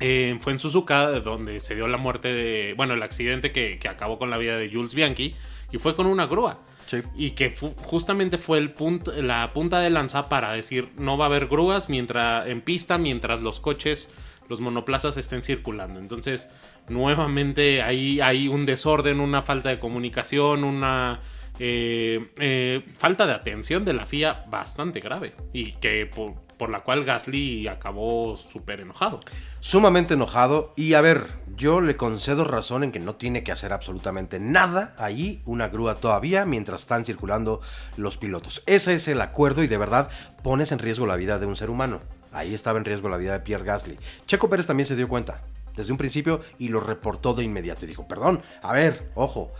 eh, 0.00 0.36
fue 0.40 0.52
en 0.52 0.58
Suzuka 0.58 1.10
donde 1.20 1.60
se 1.60 1.74
dio 1.74 1.86
la 1.88 1.96
muerte 1.96 2.32
de, 2.32 2.74
bueno, 2.76 2.94
el 2.94 3.02
accidente 3.02 3.52
que, 3.52 3.78
que 3.78 3.88
acabó 3.88 4.18
con 4.18 4.30
la 4.30 4.38
vida 4.38 4.56
de 4.56 4.70
Jules 4.70 4.94
Bianchi 4.94 5.34
y 5.72 5.78
fue 5.78 5.94
con 5.94 6.06
una 6.06 6.26
grúa. 6.26 6.60
Sí. 6.86 6.98
Y 7.16 7.30
que 7.30 7.50
fu- 7.50 7.74
justamente 7.76 8.36
fue 8.36 8.58
el 8.58 8.70
punto, 8.72 9.10
la 9.12 9.52
punta 9.54 9.80
de 9.80 9.88
lanza 9.88 10.28
para 10.28 10.52
decir 10.52 10.90
no 10.98 11.16
va 11.16 11.24
a 11.24 11.28
haber 11.28 11.46
grúas 11.46 11.88
mientras, 11.88 12.46
en 12.46 12.60
pista 12.60 12.98
mientras 12.98 13.40
los 13.40 13.58
coches, 13.58 14.12
los 14.50 14.60
monoplazas 14.60 15.16
estén 15.16 15.42
circulando. 15.42 15.98
Entonces, 15.98 16.46
nuevamente 16.90 17.80
ahí 17.80 18.20
hay 18.20 18.48
un 18.48 18.66
desorden, 18.66 19.20
una 19.20 19.40
falta 19.40 19.70
de 19.70 19.78
comunicación, 19.78 20.62
una 20.62 21.20
eh, 21.58 22.28
eh, 22.36 22.82
falta 22.98 23.26
de 23.26 23.32
atención 23.32 23.86
de 23.86 23.94
la 23.94 24.04
FIA 24.04 24.44
bastante 24.50 25.00
grave. 25.00 25.32
Y 25.54 25.72
que 25.72 26.04
por, 26.04 26.34
por 26.58 26.70
la 26.70 26.80
cual 26.80 27.04
Gasly 27.04 27.68
acabó 27.68 28.36
súper 28.36 28.80
enojado. 28.80 29.20
Sumamente 29.60 30.14
enojado 30.14 30.72
y 30.76 30.94
a 30.94 31.00
ver, 31.00 31.26
yo 31.56 31.80
le 31.80 31.96
concedo 31.96 32.44
razón 32.44 32.84
en 32.84 32.92
que 32.92 33.00
no 33.00 33.16
tiene 33.16 33.44
que 33.44 33.52
hacer 33.52 33.72
absolutamente 33.72 34.38
nada 34.40 34.94
allí, 34.98 35.42
una 35.44 35.68
grúa 35.68 35.96
todavía, 35.96 36.44
mientras 36.44 36.82
están 36.82 37.04
circulando 37.04 37.60
los 37.96 38.16
pilotos. 38.16 38.62
Ese 38.66 38.94
es 38.94 39.08
el 39.08 39.20
acuerdo 39.20 39.62
y 39.62 39.66
de 39.66 39.78
verdad 39.78 40.08
pones 40.42 40.72
en 40.72 40.78
riesgo 40.78 41.06
la 41.06 41.16
vida 41.16 41.38
de 41.38 41.46
un 41.46 41.56
ser 41.56 41.70
humano. 41.70 42.00
Ahí 42.32 42.54
estaba 42.54 42.78
en 42.78 42.84
riesgo 42.84 43.08
la 43.08 43.16
vida 43.16 43.32
de 43.32 43.40
Pierre 43.40 43.64
Gasly. 43.64 43.98
Checo 44.26 44.48
Pérez 44.48 44.66
también 44.66 44.86
se 44.86 44.96
dio 44.96 45.08
cuenta 45.08 45.42
desde 45.76 45.92
un 45.92 45.98
principio 45.98 46.40
y 46.58 46.68
lo 46.68 46.80
reportó 46.80 47.34
de 47.34 47.44
inmediato 47.44 47.84
y 47.84 47.88
dijo, 47.88 48.06
perdón, 48.06 48.42
a 48.62 48.72
ver, 48.72 49.10
ojo. 49.14 49.52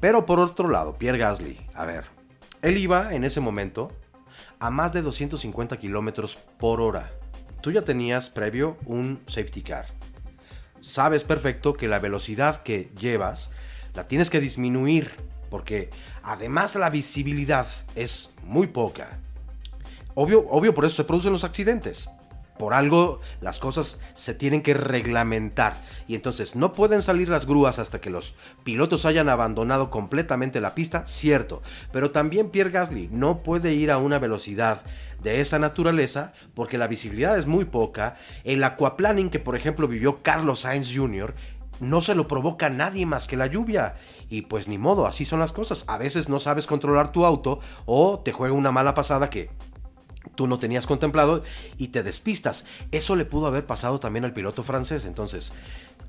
Pero 0.00 0.26
por 0.26 0.40
otro 0.40 0.68
lado, 0.68 0.96
Pierre 0.96 1.18
Gasly, 1.18 1.58
a 1.74 1.84
ver, 1.84 2.04
él 2.62 2.78
iba 2.78 3.14
en 3.14 3.24
ese 3.24 3.40
momento 3.40 3.90
a 4.60 4.70
más 4.70 4.92
de 4.92 5.02
250 5.02 5.76
kilómetros 5.78 6.36
por 6.58 6.80
hora. 6.80 7.12
Tú 7.60 7.70
ya 7.72 7.82
tenías 7.82 8.30
previo 8.30 8.76
un 8.86 9.20
safety 9.26 9.62
car. 9.62 9.86
Sabes 10.80 11.24
perfecto 11.24 11.74
que 11.74 11.88
la 11.88 11.98
velocidad 11.98 12.62
que 12.62 12.90
llevas 12.98 13.50
la 13.94 14.06
tienes 14.06 14.30
que 14.30 14.40
disminuir 14.40 15.12
porque 15.50 15.90
además 16.22 16.74
la 16.76 16.90
visibilidad 16.90 17.66
es 17.94 18.30
muy 18.44 18.66
poca. 18.68 19.18
Obvio, 20.14 20.46
obvio 20.48 20.74
por 20.74 20.84
eso 20.84 20.96
se 20.96 21.04
producen 21.04 21.32
los 21.32 21.44
accidentes. 21.44 22.08
Por 22.58 22.74
algo 22.74 23.20
las 23.40 23.58
cosas 23.58 24.00
se 24.14 24.34
tienen 24.34 24.62
que 24.62 24.74
reglamentar 24.74 25.76
y 26.06 26.14
entonces 26.14 26.56
no 26.56 26.72
pueden 26.72 27.02
salir 27.02 27.28
las 27.28 27.46
grúas 27.46 27.78
hasta 27.78 28.00
que 28.00 28.10
los 28.10 28.34
pilotos 28.64 29.04
hayan 29.04 29.28
abandonado 29.28 29.90
completamente 29.90 30.60
la 30.60 30.74
pista, 30.74 31.06
cierto, 31.06 31.62
pero 31.92 32.10
también 32.10 32.50
Pierre 32.50 32.70
Gasly 32.70 33.08
no 33.12 33.42
puede 33.42 33.74
ir 33.74 33.90
a 33.90 33.98
una 33.98 34.18
velocidad 34.18 34.82
de 35.22 35.40
esa 35.40 35.58
naturaleza 35.58 36.32
porque 36.54 36.78
la 36.78 36.86
visibilidad 36.86 37.38
es 37.38 37.46
muy 37.46 37.64
poca. 37.64 38.16
El 38.44 38.62
aquaplaning 38.64 39.30
que 39.30 39.38
por 39.38 39.56
ejemplo 39.56 39.88
vivió 39.88 40.22
Carlos 40.22 40.60
Sainz 40.60 40.94
Jr. 40.94 41.34
no 41.80 42.00
se 42.02 42.14
lo 42.14 42.28
provoca 42.28 42.70
nadie 42.70 43.06
más 43.06 43.26
que 43.26 43.36
la 43.36 43.46
lluvia. 43.46 43.96
Y 44.28 44.42
pues 44.42 44.68
ni 44.68 44.78
modo, 44.78 45.06
así 45.06 45.24
son 45.24 45.40
las 45.40 45.52
cosas. 45.52 45.84
A 45.86 45.98
veces 45.98 46.28
no 46.28 46.38
sabes 46.38 46.66
controlar 46.66 47.12
tu 47.12 47.24
auto 47.24 47.60
o 47.86 48.20
te 48.20 48.32
juega 48.32 48.54
una 48.54 48.72
mala 48.72 48.94
pasada 48.94 49.30
que 49.30 49.50
tú 50.38 50.46
no 50.46 50.60
tenías 50.60 50.86
contemplado 50.86 51.42
y 51.78 51.88
te 51.88 52.04
despistas. 52.04 52.64
Eso 52.92 53.16
le 53.16 53.24
pudo 53.24 53.48
haber 53.48 53.66
pasado 53.66 53.98
también 53.98 54.24
al 54.24 54.32
piloto 54.32 54.62
francés. 54.62 55.04
Entonces, 55.04 55.52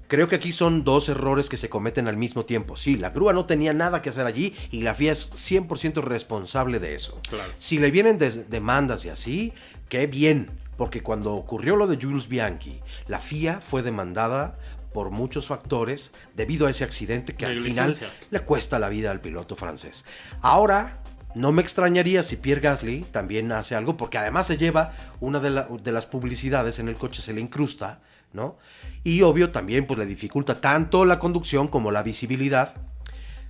creo 0.07 0.27
que 0.27 0.36
aquí 0.36 0.51
son 0.51 0.83
dos 0.83 1.09
errores 1.09 1.50
que 1.50 1.57
se 1.57 1.67
cometen 1.67 2.07
al 2.07 2.15
mismo 2.15 2.45
tiempo. 2.45 2.77
Sí, 2.77 2.95
la 2.95 3.09
grúa 3.09 3.33
no 3.33 3.45
tenía 3.45 3.74
nada 3.74 4.03
que 4.03 4.09
hacer 4.09 4.27
allí 4.27 4.55
y 4.69 4.83
la 4.83 4.93
FIA 4.93 5.13
es 5.13 5.31
100% 5.31 6.03
responsable 6.03 6.79
de 6.79 6.93
eso. 6.93 7.19
Claro. 7.27 7.51
Si 7.57 7.79
le 7.79 7.89
vienen 7.89 8.19
demandas 8.19 9.03
y 9.03 9.09
así, 9.09 9.51
qué 9.89 10.05
bien. 10.05 10.51
Porque 10.77 11.01
cuando 11.01 11.33
ocurrió 11.33 11.75
lo 11.75 11.88
de 11.88 11.98
Jules 12.00 12.27
Bianchi, 12.27 12.81
la 13.07 13.19
FIA 13.19 13.62
fue 13.62 13.81
demandada 13.81 14.59
por 14.93 15.09
muchos 15.09 15.48
factores 15.48 16.12
debido 16.36 16.67
a 16.67 16.69
ese 16.69 16.83
accidente 16.83 17.36
que 17.36 17.48
al 17.48 17.59
final 17.63 17.98
le 18.29 18.39
cuesta 18.41 18.77
la 18.77 18.89
vida 18.89 19.09
al 19.09 19.21
piloto 19.21 19.55
francés. 19.55 20.05
Ahora, 20.41 21.01
no 21.36 21.51
me 21.51 21.62
extrañaría 21.62 22.24
si 22.24 22.36
Pierre 22.38 22.62
Gasly 22.62 23.01
también 23.12 23.51
hace 23.51 23.75
algo, 23.75 23.98
porque 23.98 24.17
además 24.17 24.48
se 24.48 24.57
lleva 24.57 24.93
una 25.19 25.39
de, 25.39 25.50
la- 25.51 25.67
de 25.83 25.91
las 25.91 26.05
publicidades 26.05 26.79
en 26.79 26.88
el 26.88 26.95
coche, 26.95 27.21
se 27.21 27.33
le 27.33 27.41
incrusta, 27.41 28.00
¿no? 28.33 28.57
Y 29.03 29.21
obvio 29.21 29.51
también 29.51 29.86
pues 29.88 30.00
le 30.00 30.05
dificulta 30.05 30.59
tanto 30.59 31.05
la 31.05 31.19
conducción 31.19 31.67
como 31.67 31.91
la 31.91 32.03
visibilidad, 32.03 32.74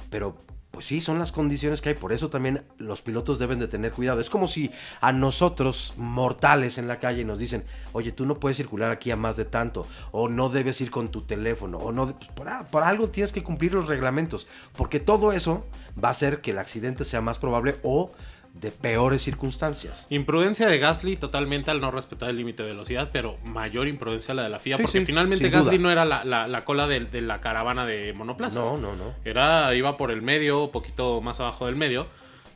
pero 0.10 0.38
pues 0.80 0.86
sí, 0.88 1.02
son 1.02 1.20
las 1.20 1.34
condiciones 1.34 1.82
que 1.82 1.90
hay, 1.90 1.96
por 1.96 2.14
eso 2.14 2.30
también 2.30 2.64
los 2.78 3.02
pilotos 3.02 3.38
deben 3.38 3.60
de 3.60 3.68
tener 3.68 3.92
cuidado. 3.92 4.22
Es 4.22 4.30
como 4.30 4.48
si 4.48 4.72
a 5.02 5.12
nosotros, 5.12 5.92
mortales 5.98 6.78
en 6.78 6.88
la 6.88 7.02
calle, 7.02 7.26
nos 7.26 7.38
dicen, 7.38 7.66
oye, 7.92 8.14
tú 8.14 8.26
no 8.26 8.36
puedes 8.36 8.56
circular 8.56 8.90
aquí 8.90 9.12
a 9.12 9.18
más 9.18 9.36
de 9.36 9.44
tanto, 9.44 9.86
o 10.14 10.30
no 10.30 10.48
debes 10.48 10.80
ir 10.80 10.90
con 10.90 11.10
tu 11.10 11.24
teléfono, 11.24 11.80
o 11.80 11.92
no, 11.92 12.16
pues, 12.18 12.32
por, 12.32 12.48
a- 12.48 12.64
por 12.72 12.84
algo 12.84 13.10
tienes 13.10 13.34
que 13.34 13.44
cumplir 13.44 13.74
los 13.74 13.88
reglamentos, 13.88 14.48
porque 14.78 15.02
todo 15.02 15.34
eso 15.34 15.66
va 16.02 16.08
a 16.08 16.12
hacer 16.12 16.40
que 16.40 16.52
el 16.52 16.60
accidente 16.60 17.04
sea 17.04 17.20
más 17.20 17.40
probable 17.40 17.76
o 17.84 18.12
de 18.54 18.72
peores 18.72 19.22
circunstancias. 19.22 20.06
Imprudencia 20.10 20.68
de 20.68 20.80
Gasly 20.80 21.16
totalmente 21.16 21.72
al 21.72 21.80
no 21.82 21.92
respetar 21.92 22.30
el 22.30 22.38
límite 22.38 22.64
de 22.64 22.70
velocidad, 22.70 23.10
pero 23.14 23.38
mayor 23.44 23.88
imprudencia 23.88 24.34
la 24.34 24.44
de 24.44 24.50
la 24.50 24.60
FIA, 24.60 24.78
Sí, 24.78 24.84
porque 24.84 25.00
sí, 25.00 25.06
finalmente 25.06 25.50
Gasly 25.50 25.78
duda. 25.78 25.84
no 25.84 25.92
era 25.92 26.06
la, 26.06 26.24
la- 26.26 26.48
la 26.48 26.66
cola 26.66 26.88
de, 26.88 27.02
de 27.02 27.22
la 27.22 27.40
caravana 27.42 27.86
de 27.86 28.12
monoplazas. 28.14 28.64
No, 28.64 28.78
no, 28.78 28.96
no. 28.96 29.14
Era, 29.24 29.74
iba 29.76 29.96
por 29.98 30.12
el 30.12 30.22
medio, 30.22 30.66
un 30.66 30.72
poquito 30.72 31.22
más 31.22 31.40
abajo 31.40 31.68
del 31.68 31.76
medio, 31.76 32.08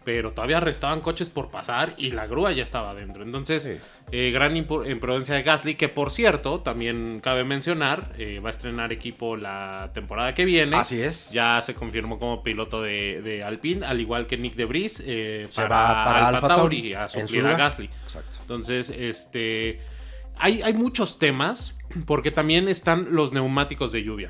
pero 0.03 0.31
todavía 0.33 0.59
restaban 0.59 1.01
coches 1.01 1.29
por 1.29 1.49
pasar 1.49 1.93
y 1.97 2.11
la 2.11 2.27
grúa 2.27 2.51
ya 2.51 2.63
estaba 2.63 2.89
adentro. 2.91 3.23
Entonces, 3.23 3.63
Sí. 3.63 3.77
eh, 4.11 4.31
gran 4.31 4.55
imprudencia 4.57 5.35
de 5.35 5.43
Gasly, 5.43 5.75
que 5.75 5.89
por 5.89 6.11
cierto, 6.11 6.59
también 6.59 7.19
cabe 7.23 7.43
mencionar, 7.43 8.13
eh, 8.17 8.39
va 8.39 8.49
a 8.49 8.51
estrenar 8.51 8.91
equipo 8.91 9.37
la 9.37 9.91
temporada 9.93 10.33
que 10.33 10.45
viene. 10.45 10.75
Así 10.77 11.01
es. 11.01 11.31
Ya 11.31 11.61
se 11.61 11.73
confirmó 11.73 12.19
como 12.19 12.43
piloto 12.43 12.81
de, 12.81 13.21
de 13.21 13.43
Alpine, 13.43 13.85
al 13.85 14.01
igual 14.01 14.27
que 14.27 14.37
Nick 14.37 14.55
Debris, 14.55 15.01
eh, 15.05 15.45
Se 15.49 15.61
para, 15.63 15.75
va 15.77 16.03
para 16.05 16.27
Alfa 16.27 16.37
Alfa 16.37 16.47
Tauri 16.49 16.77
Tauri, 16.77 16.93
a 16.95 17.07
suplir 17.07 17.45
a. 17.45 17.55
Gasly. 17.57 17.89
Exacto. 18.03 18.35
Entonces, 18.41 18.89
este. 18.89 19.79
Hay, 20.39 20.61
hay 20.63 20.73
muchos 20.73 21.19
temas, 21.19 21.75
porque 22.05 22.31
también 22.31 22.67
están 22.67 23.09
los 23.11 23.33
neumáticos 23.33 23.91
de 23.91 24.03
lluvia. 24.03 24.29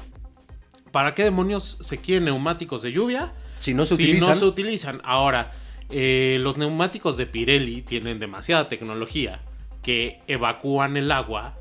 ¿Para 0.92 1.16
qué 1.16 1.24
demonios 1.24 1.78
se 1.82 1.98
quieren 1.98 2.26
neumáticos 2.26 2.82
de 2.84 2.92
lluvia? 2.92 3.34
Si 3.58 3.74
no 3.74 3.86
se 3.86 3.96
si 3.96 4.04
utilizan. 4.04 4.30
no 4.30 4.36
se 4.36 4.46
utilizan. 4.46 5.02
Ahora, 5.04 5.54
eh, 5.94 6.38
los 6.42 6.58
neumáticos 6.58 7.16
de 7.18 7.26
Pirelli 7.28 7.82
tienen 7.84 8.20
demasiada 8.20 8.68
tecnología 8.68 9.40
que 9.82 10.20
evacúan 10.28 10.98
el 10.98 11.12
agua 11.12 11.56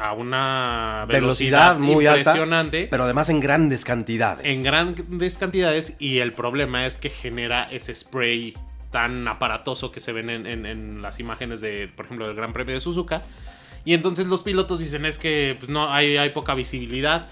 a 0.00 0.12
una 0.12 1.04
velocidad, 1.08 1.74
Velocidad 1.74 1.78
muy 1.78 2.06
alta, 2.06 2.20
impresionante 2.20 2.86
pero 2.90 3.04
además 3.04 3.28
en 3.30 3.40
grandes 3.40 3.84
cantidades. 3.84 4.46
en 4.46 4.62
grandes 4.62 5.38
cantidades 5.38 5.96
y 5.98 6.18
el 6.18 6.32
problema 6.32 6.86
es 6.86 6.98
que 6.98 7.10
genera 7.10 7.64
ese 7.70 7.94
spray 7.94 8.54
tan 8.92 9.26
aparatoso 9.26 9.90
que 9.90 9.98
se 10.00 10.12
ven 10.12 10.30
en, 10.30 10.46
en- 10.46 10.66
en 10.66 11.02
las 11.02 11.18
imágenes 11.20 11.60
de, 11.60 11.88
por 11.88 12.04
ejemplo, 12.04 12.26
del 12.26 12.36
Gran 12.36 12.52
Premio 12.52 12.74
de 12.74 12.80
Suzuka. 12.80 13.22
Y 13.84 13.92
entonces 13.94 14.26
los 14.26 14.42
pilotos 14.42 14.78
dicen 14.78 15.04
es 15.04 15.18
que 15.18 15.56
pues, 15.58 15.68
no 15.68 15.92
hay, 15.92 16.16
hay 16.16 16.30
poca 16.30 16.54
visibilidad. 16.54 17.26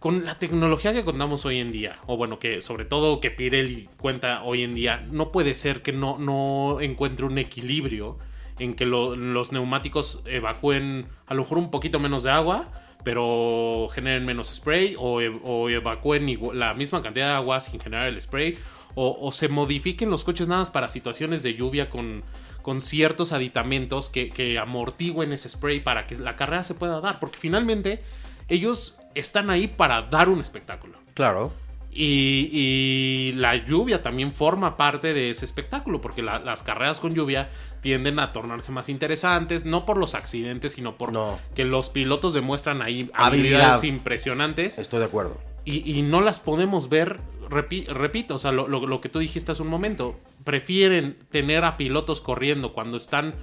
Con 0.00 0.24
la 0.24 0.38
tecnología 0.38 0.94
que 0.94 1.04
contamos 1.04 1.44
hoy 1.44 1.58
en 1.58 1.70
día, 1.70 1.98
o 2.06 2.16
bueno, 2.16 2.38
que 2.38 2.62
sobre 2.62 2.86
todo 2.86 3.20
que 3.20 3.30
Pirelli 3.30 3.88
cuenta 4.00 4.42
hoy 4.42 4.62
en 4.62 4.74
día, 4.74 5.06
no 5.12 5.30
puede 5.30 5.54
ser 5.54 5.82
que 5.82 5.92
no, 5.92 6.18
no 6.18 6.80
encuentre 6.80 7.26
un 7.26 7.36
equilibrio 7.36 8.18
en 8.58 8.74
que 8.74 8.86
los 8.86 9.52
neumáticos 9.52 10.22
evacúen 10.24 11.06
a 11.26 11.34
lo 11.34 11.42
mejor 11.42 11.58
un 11.58 11.70
poquito 11.70 12.00
menos 12.00 12.22
de 12.22 12.30
agua, 12.30 12.72
pero 13.04 13.88
generen 13.92 14.24
menos 14.24 14.48
spray, 14.48 14.94
o, 14.98 15.20
o 15.44 15.68
evacúen 15.68 16.38
la 16.54 16.72
misma 16.72 17.02
cantidad 17.02 17.26
de 17.26 17.34
agua 17.34 17.60
sin 17.60 17.78
generar 17.78 18.08
el 18.08 18.20
spray, 18.20 18.58
o, 18.94 19.30
se 19.32 19.48
modifiquen 19.48 20.10
los 20.10 20.24
coches 20.24 20.48
nada 20.48 20.62
más 20.62 20.70
para 20.70 20.88
situaciones 20.88 21.42
de 21.42 21.54
lluvia 21.54 21.90
con, 21.90 22.24
con 22.62 22.80
ciertos 22.80 23.32
aditamentos 23.32 24.08
que, 24.08 24.30
que 24.30 24.58
amortigüen 24.58 25.32
ese 25.32 25.48
spray 25.48 25.80
para 25.80 26.06
que 26.06 26.16
la 26.16 26.36
carrera 26.36 26.64
se 26.64 26.74
pueda 26.74 27.00
dar, 27.00 27.20
porque 27.20 27.38
finalmente 27.38 28.02
ellos 28.48 28.99
están 29.14 29.50
ahí 29.50 29.68
para 29.68 30.02
dar 30.02 30.28
un 30.28 30.40
espectáculo. 30.40 30.98
Claro. 31.14 31.52
Y, 31.92 33.32
la 33.34 33.56
lluvia 33.56 34.02
también 34.02 34.32
forma 34.32 34.76
parte 34.76 35.12
de 35.12 35.30
ese 35.30 35.44
espectáculo, 35.44 36.00
porque 36.00 36.22
las 36.22 36.62
carreras 36.62 37.00
con 37.00 37.14
lluvia 37.14 37.48
tienden 37.80 38.18
a 38.18 38.32
tornarse 38.32 38.70
más 38.70 38.88
interesantes, 38.88 39.64
no 39.64 39.86
por 39.86 39.96
los 39.96 40.14
accidentes, 40.14 40.72
sino 40.72 40.96
por 40.96 41.12
que 41.54 41.64
los 41.64 41.90
pilotos 41.90 42.32
demuestran 42.32 42.82
ahí 42.82 43.10
habilidades 43.14 43.84
impresionantes. 43.84 44.78
Estoy 44.78 45.00
de 45.00 45.06
acuerdo. 45.06 45.38
Y, 45.64 46.02
no 46.02 46.20
las 46.20 46.38
podemos 46.38 46.88
ver, 46.88 47.20
repito, 47.48 48.36
o 48.36 48.38
sea, 48.38 48.52
lo, 48.52 49.00
que 49.00 49.08
tú 49.08 49.18
dijiste 49.18 49.52
hace 49.52 49.62
un 49.62 49.68
momento, 49.68 50.18
prefieren 50.44 51.18
tener 51.30 51.64
a 51.64 51.76
pilotos 51.76 52.20
corriendo 52.20 52.72
cuando 52.72 52.96
están, 52.96 53.34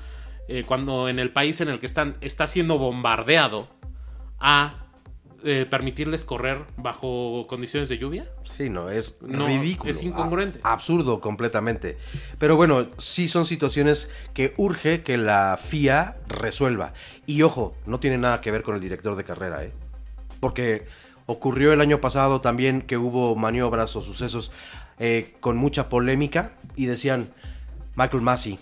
eh, 0.47 0.63
cuando 0.65 1.09
en 1.09 1.19
el 1.19 1.31
país 1.31 1.61
en 1.61 1.69
el 1.69 1.79
que 1.79 1.85
están 1.85 2.17
está 2.21 2.47
siendo 2.47 2.77
bombardeado 2.77 3.67
a 4.39 4.86
eh, 5.43 5.67
permitirles 5.69 6.25
correr 6.25 6.57
bajo 6.77 7.45
condiciones 7.47 7.89
de 7.89 7.97
lluvia. 7.97 8.27
Sí, 8.43 8.69
no, 8.69 8.89
es 8.89 9.15
ridículo. 9.21 9.91
Es 9.91 10.01
incongruente. 10.01 10.59
absurdo 10.63 11.21
completamente. 11.21 11.97
Pero 12.39 12.55
bueno, 12.55 12.87
sí 12.97 13.27
son 13.27 13.45
situaciones 13.45 14.09
que 14.33 14.53
urge 14.57 15.03
que 15.03 15.17
la 15.17 15.59
FIA 15.61 16.17
resuelva. 16.27 16.93
Y 17.27 17.43
ojo, 17.43 17.75
no 17.85 17.99
tiene 17.99 18.17
nada 18.17 18.41
que 18.41 18.51
ver 18.51 18.63
con 18.63 18.75
el 18.75 18.81
director 18.81 19.15
de 19.15 19.23
carrera, 19.23 19.63
¿eh? 19.63 19.73
Porque 20.39 20.87
ocurrió 21.27 21.71
el 21.71 21.81
año 21.81 22.01
pasado 22.01 22.41
también 22.41 22.81
que 22.81 22.97
hubo 22.97 23.35
maniobras 23.35 23.95
o 23.95 24.01
sucesos 24.01 24.51
eh, 24.97 25.35
con 25.39 25.57
mucha 25.57 25.87
polémica 25.87 26.53
y 26.75 26.87
decían 26.87 27.29
Michael 27.95 28.23
Massey. 28.23 28.57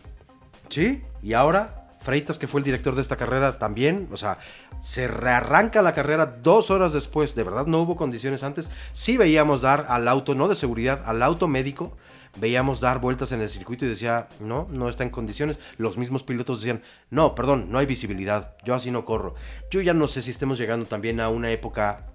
¿Sí? 0.67 1.03
Y 1.23 1.33
ahora 1.33 1.85
Freitas, 2.05 2.37
que 2.37 2.47
fue 2.47 2.59
el 2.59 2.63
director 2.63 2.93
de 2.93 3.01
esta 3.01 3.17
carrera, 3.17 3.57
también, 3.57 4.07
o 4.11 4.17
sea, 4.17 4.37
se 4.79 5.07
rearranca 5.07 5.81
la 5.81 5.93
carrera 5.93 6.37
dos 6.41 6.71
horas 6.71 6.93
después. 6.93 7.35
De 7.35 7.43
verdad, 7.43 7.65
no 7.65 7.81
hubo 7.81 7.95
condiciones 7.95 8.43
antes. 8.43 8.69
Sí 8.93 9.17
veíamos 9.17 9.61
dar 9.61 9.85
al 9.89 10.07
auto, 10.07 10.35
no 10.35 10.47
de 10.47 10.55
seguridad, 10.55 11.03
al 11.05 11.23
auto 11.23 11.47
médico. 11.47 11.97
Veíamos 12.37 12.81
dar 12.81 12.99
vueltas 12.99 13.31
en 13.31 13.41
el 13.41 13.49
circuito 13.49 13.85
y 13.85 13.89
decía, 13.89 14.27
no, 14.41 14.67
no 14.69 14.89
está 14.89 15.03
en 15.03 15.09
condiciones. 15.09 15.57
Los 15.77 15.97
mismos 15.97 16.23
pilotos 16.23 16.59
decían, 16.59 16.83
no, 17.09 17.33
perdón, 17.33 17.71
no 17.71 17.77
hay 17.77 17.85
visibilidad, 17.85 18.57
yo 18.65 18.73
así 18.73 18.91
no 18.91 19.05
corro. 19.05 19.35
Yo 19.71 19.79
ya 19.79 19.93
no 19.93 20.07
sé 20.07 20.21
si 20.21 20.31
estemos 20.31 20.57
llegando 20.57 20.85
también 20.85 21.21
a 21.21 21.29
una 21.29 21.51
época 21.51 22.07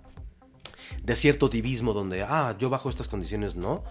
de 1.02 1.16
cierto 1.16 1.48
divismo 1.48 1.94
donde, 1.94 2.22
ah, 2.22 2.54
yo 2.58 2.68
bajo 2.68 2.90
estas 2.90 3.08
condiciones, 3.08 3.56
no. 3.56 3.82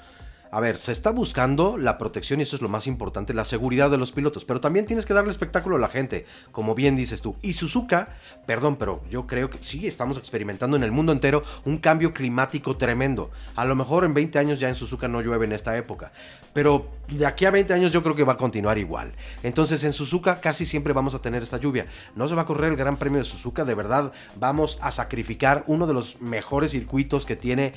A 0.52 0.60
ver, 0.60 0.80
se 0.80 0.92
está 0.92 1.12
buscando 1.12 1.78
la 1.78 2.00
protección 2.00 2.40
y 2.40 2.44
eso 2.44 2.56
es 2.56 2.62
lo 2.64 2.70
más 2.70 2.88
importante, 2.88 3.36
la 3.36 3.46
seguridad 3.46 3.92
de 3.92 4.00
los 4.00 4.12
pilotos, 4.12 4.46
pero 4.46 4.60
también 4.60 4.88
tienes 4.88 5.06
que 5.06 5.14
darle 5.14 5.30
espectáculo 5.30 5.76
a 5.76 5.80
la 5.80 5.90
gente, 5.90 6.26
como 6.52 6.74
bien 6.74 6.96
dices 6.96 7.22
tú. 7.22 7.36
Y 7.44 7.54
Suzuka, 7.54 8.16
perdón, 8.48 8.76
pero 8.78 9.04
yo 9.12 9.28
creo 9.28 9.52
que 9.52 9.60
sí, 9.62 9.86
estamos 9.86 10.18
experimentando 10.18 10.76
en 10.76 10.82
el 10.82 10.92
mundo 10.92 11.12
entero 11.12 11.44
un 11.66 11.78
cambio 11.78 12.14
climático 12.16 12.78
tremendo. 12.78 13.30
A 13.56 13.64
lo 13.66 13.76
mejor 13.76 14.06
en 14.06 14.16
20 14.16 14.40
años 14.40 14.60
ya 14.60 14.70
en 14.70 14.76
Suzuka 14.76 15.08
no 15.08 15.22
llueve 15.22 15.46
en 15.46 15.52
esta 15.52 15.78
época, 15.78 16.12
pero 16.52 16.90
de 17.10 17.28
aquí 17.28 17.46
a 17.46 17.52
20 17.52 17.72
años 17.72 17.94
yo 17.94 18.02
creo 18.02 18.16
que 18.16 18.24
va 18.24 18.34
a 18.34 18.38
continuar 18.38 18.80
igual. 18.80 19.14
Entonces 19.44 19.84
en 19.84 19.94
Suzuka 19.94 20.42
casi 20.42 20.66
siempre 20.66 20.94
vamos 20.94 21.14
a 21.14 21.22
tener 21.22 21.44
esta 21.44 21.58
lluvia. 21.58 21.86
No 22.16 22.28
se 22.28 22.34
va 22.34 22.42
a 22.42 22.46
correr 22.48 22.72
el 22.72 22.78
Gran 22.78 22.98
Premio 22.98 23.20
de 23.20 23.26
Suzuka, 23.26 23.66
de 23.66 23.76
verdad 23.76 24.14
vamos 24.40 24.80
a 24.82 24.90
sacrificar 24.90 25.64
uno 25.68 25.86
de 25.86 25.94
los 25.94 26.20
mejores 26.22 26.72
circuitos 26.72 27.28
que 27.28 27.36
tiene 27.36 27.74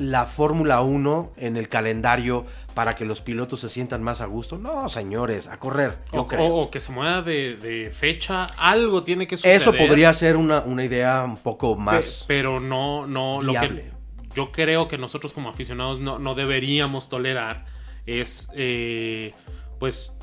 la 0.00 0.26
Fórmula 0.26 0.80
1 0.80 1.32
en 1.36 1.56
el 1.56 1.68
calendario 1.68 2.46
para 2.74 2.94
que 2.94 3.04
los 3.04 3.20
pilotos 3.20 3.60
se 3.60 3.68
sientan 3.68 4.02
más 4.02 4.20
a 4.20 4.26
gusto. 4.26 4.58
No, 4.58 4.88
señores, 4.88 5.46
a 5.46 5.58
correr. 5.58 5.98
Yo 6.12 6.22
o, 6.22 6.26
creo. 6.26 6.46
o, 6.46 6.70
que 6.70 6.80
se 6.80 6.92
mueva 6.92 7.22
de, 7.22 7.90
fecha, 7.92 8.44
algo 8.56 9.02
tiene 9.04 9.26
que 9.26 9.36
suceder. 9.36 9.56
Eso 9.56 9.72
podría 9.74 10.12
ser 10.14 10.36
una, 10.36 10.60
una 10.60 10.84
idea 10.84 11.22
un 11.24 11.36
poco 11.36 11.76
más. 11.76 12.24
pero 12.26 12.60
no, 12.60 13.06
no, 13.06 13.42
lo 13.42 13.52
que 13.52 13.90
yo 14.34 14.52
creo 14.52 14.88
que 14.88 14.98
nosotros 14.98 15.32
como 15.32 15.48
aficionados 15.48 15.98
no, 15.98 16.18
no 16.18 16.34
deberíamos 16.34 17.08
tolerar 17.08 17.66
es, 18.06 18.48
eh, 18.54 19.34
pues, 19.78 20.16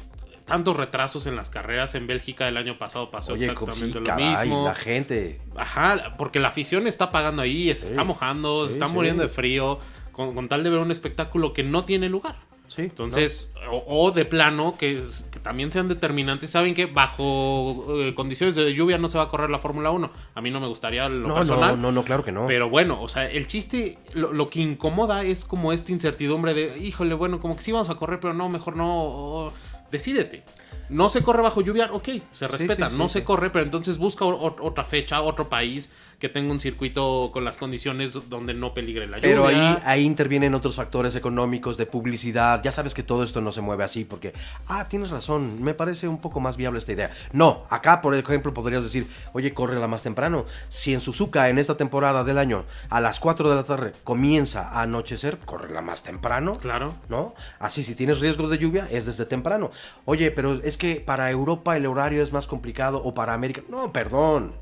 tantos 0.48 0.76
retrasos 0.76 1.28
en 1.28 1.36
las 1.36 1.50
carreras 1.50 1.94
en 1.94 2.08
Bélgica 2.08 2.48
el 2.48 2.58
año 2.58 2.78
pasado 2.78 3.12
pasó 3.12 3.36
exactamente 3.36 4.00
lo 4.00 4.16
mismo. 4.16 4.66
La 4.66 4.74
gente. 4.74 5.40
Ajá, 5.56 6.16
porque 6.18 6.40
la 6.40 6.48
afición 6.48 6.88
está 6.88 7.12
pagando 7.12 7.42
ahí, 7.42 7.74
se 7.76 7.86
está 7.86 8.04
mojando, 8.04 8.68
se 8.68 8.74
está 8.74 8.88
muriendo 8.88 9.22
de 9.22 9.30
frío, 9.30 9.80
con, 10.12 10.48
tal 10.48 10.64
de 10.64 10.70
ver 10.72 10.80
un 10.80 10.90
espectáculo 10.90 11.54
que 11.54 11.64
no 11.64 11.84
tiene 11.84 12.10
lugar. 12.10 12.38
Sí, 12.68 12.82
Entonces, 12.82 13.50
o, 13.70 14.12
de 14.12 14.26
plano, 14.26 14.76
que, 14.78 15.02
también 15.42 15.72
sean 15.72 15.88
determinantes, 15.88 16.50
saben 16.50 16.76
que 16.76 16.86
bajo 16.86 17.86
eh, 18.02 18.14
condiciones 18.14 18.56
de 18.56 18.74
lluvia 18.74 18.98
no 18.98 19.08
se 19.08 19.18
va 19.18 19.26
a 19.26 19.30
correr 19.30 19.50
la 19.50 19.58
Fórmula 19.58 19.90
1. 19.92 20.12
A 20.36 20.42
mí 20.42 20.52
no 20.52 20.60
me 20.60 20.68
gustaría 20.68 21.08
lo 21.08 21.30
no, 21.30 21.36
personal. 21.36 21.78
No, 21.78 21.84
no, 21.84 21.92
no, 21.94 22.04
claro 22.04 22.26
que 22.26 22.34
no. 22.34 22.46
Pero 22.46 22.70
bueno, 22.70 23.02
o 23.02 23.08
sea, 23.08 23.30
el 23.30 23.48
chiste, 23.48 24.00
lo, 24.14 24.50
que 24.50 24.60
incomoda 24.60 25.24
es 25.24 25.46
como 25.46 25.72
esta 25.72 25.94
incertidumbre 25.94 26.54
de, 26.54 26.78
híjole, 26.78 27.16
bueno, 27.16 27.40
como 27.40 27.56
que 27.56 27.62
sí 27.62 27.72
vamos 27.72 27.90
a 27.90 27.96
correr, 27.96 28.20
pero 28.20 28.34
no, 28.34 28.50
mejor 28.50 28.76
no 28.76 29.54
decídete. 29.92 30.44
No 30.90 31.10
se 31.10 31.22
corre 31.22 31.42
bajo 31.42 31.62
lluvia, 31.62 31.90
ok, 31.92 32.10
se 32.32 32.48
respeta. 32.48 32.90
no 32.90 33.08
se 33.08 33.24
corre, 33.24 33.50
pero 33.50 33.66
entonces 33.66 33.98
busca 33.98 34.24
otra 34.26 34.86
fecha, 34.86 35.22
otro 35.22 35.50
país 35.50 35.92
que 36.20 36.30
tenga 36.30 36.52
un 36.52 36.60
circuito 36.60 37.30
con 37.32 37.46
las 37.46 37.58
condiciones 37.58 38.30
donde 38.30 38.54
no 38.56 38.74
peligre 38.74 39.06
la 39.06 39.18
lluvia. 39.18 39.30
Pero 39.30 39.48
ahí, 39.48 39.78
ahí 39.86 40.04
intervienen 40.04 40.56
otros 40.56 40.76
factores 40.76 41.16
económicos, 41.16 41.78
de 41.78 41.86
publicidad. 41.86 42.62
Ya 42.64 42.72
sabes 42.72 42.96
que 42.96 43.04
todo 43.04 43.24
esto 43.24 43.40
no 43.40 43.52
se 43.52 43.62
mueve 43.62 43.84
así 43.84 44.04
porque, 44.04 44.34
ah, 44.68 44.88
tienes 44.88 45.12
razón, 45.12 45.62
me 45.62 45.76
parece 45.76 46.08
un 46.08 46.20
poco 46.20 46.40
más 46.40 46.58
viable 46.58 46.80
esta 46.80 46.92
idea. 46.92 47.12
No, 47.34 47.66
acá, 47.70 48.02
por 48.02 48.16
ejemplo, 48.16 48.54
podrías 48.54 48.84
decir, 48.84 49.08
oye, 49.34 49.54
la 49.58 49.88
más 49.88 50.02
temprano. 50.02 50.46
Si 50.70 50.94
en 50.94 51.02
Suzuka, 51.02 51.50
en 51.50 51.60
esta 51.60 51.78
temporada 51.78 52.24
del 52.24 52.38
año, 52.38 52.66
a 52.90 53.00
las 53.00 53.20
4 53.20 53.50
de 53.50 53.56
la 53.56 53.64
tarde 53.64 53.92
comienza 54.04 54.70
a 54.70 54.82
anochecer, 54.82 55.38
la 55.72 55.82
más 55.82 56.04
temprano. 56.04 56.54
Claro. 56.54 56.96
¿No? 57.10 57.36
Así, 57.60 57.84
si 57.84 57.96
tienes 57.96 58.20
riesgo 58.22 58.48
de 58.50 58.58
lluvia, 58.58 58.88
es 58.90 59.06
desde 59.06 59.26
temprano. 59.26 59.72
Oye, 60.06 60.32
pero 60.32 60.54
es 60.64 60.78
que 60.78 60.96
para 60.96 61.30
Europa 61.30 61.76
el 61.78 61.86
horario 61.86 62.24
es 62.24 62.32
más 62.32 62.48
complicado 62.48 63.04
o 63.04 63.14
para 63.14 63.34
América. 63.34 63.62
No, 63.70 63.92
perdón 63.92 64.54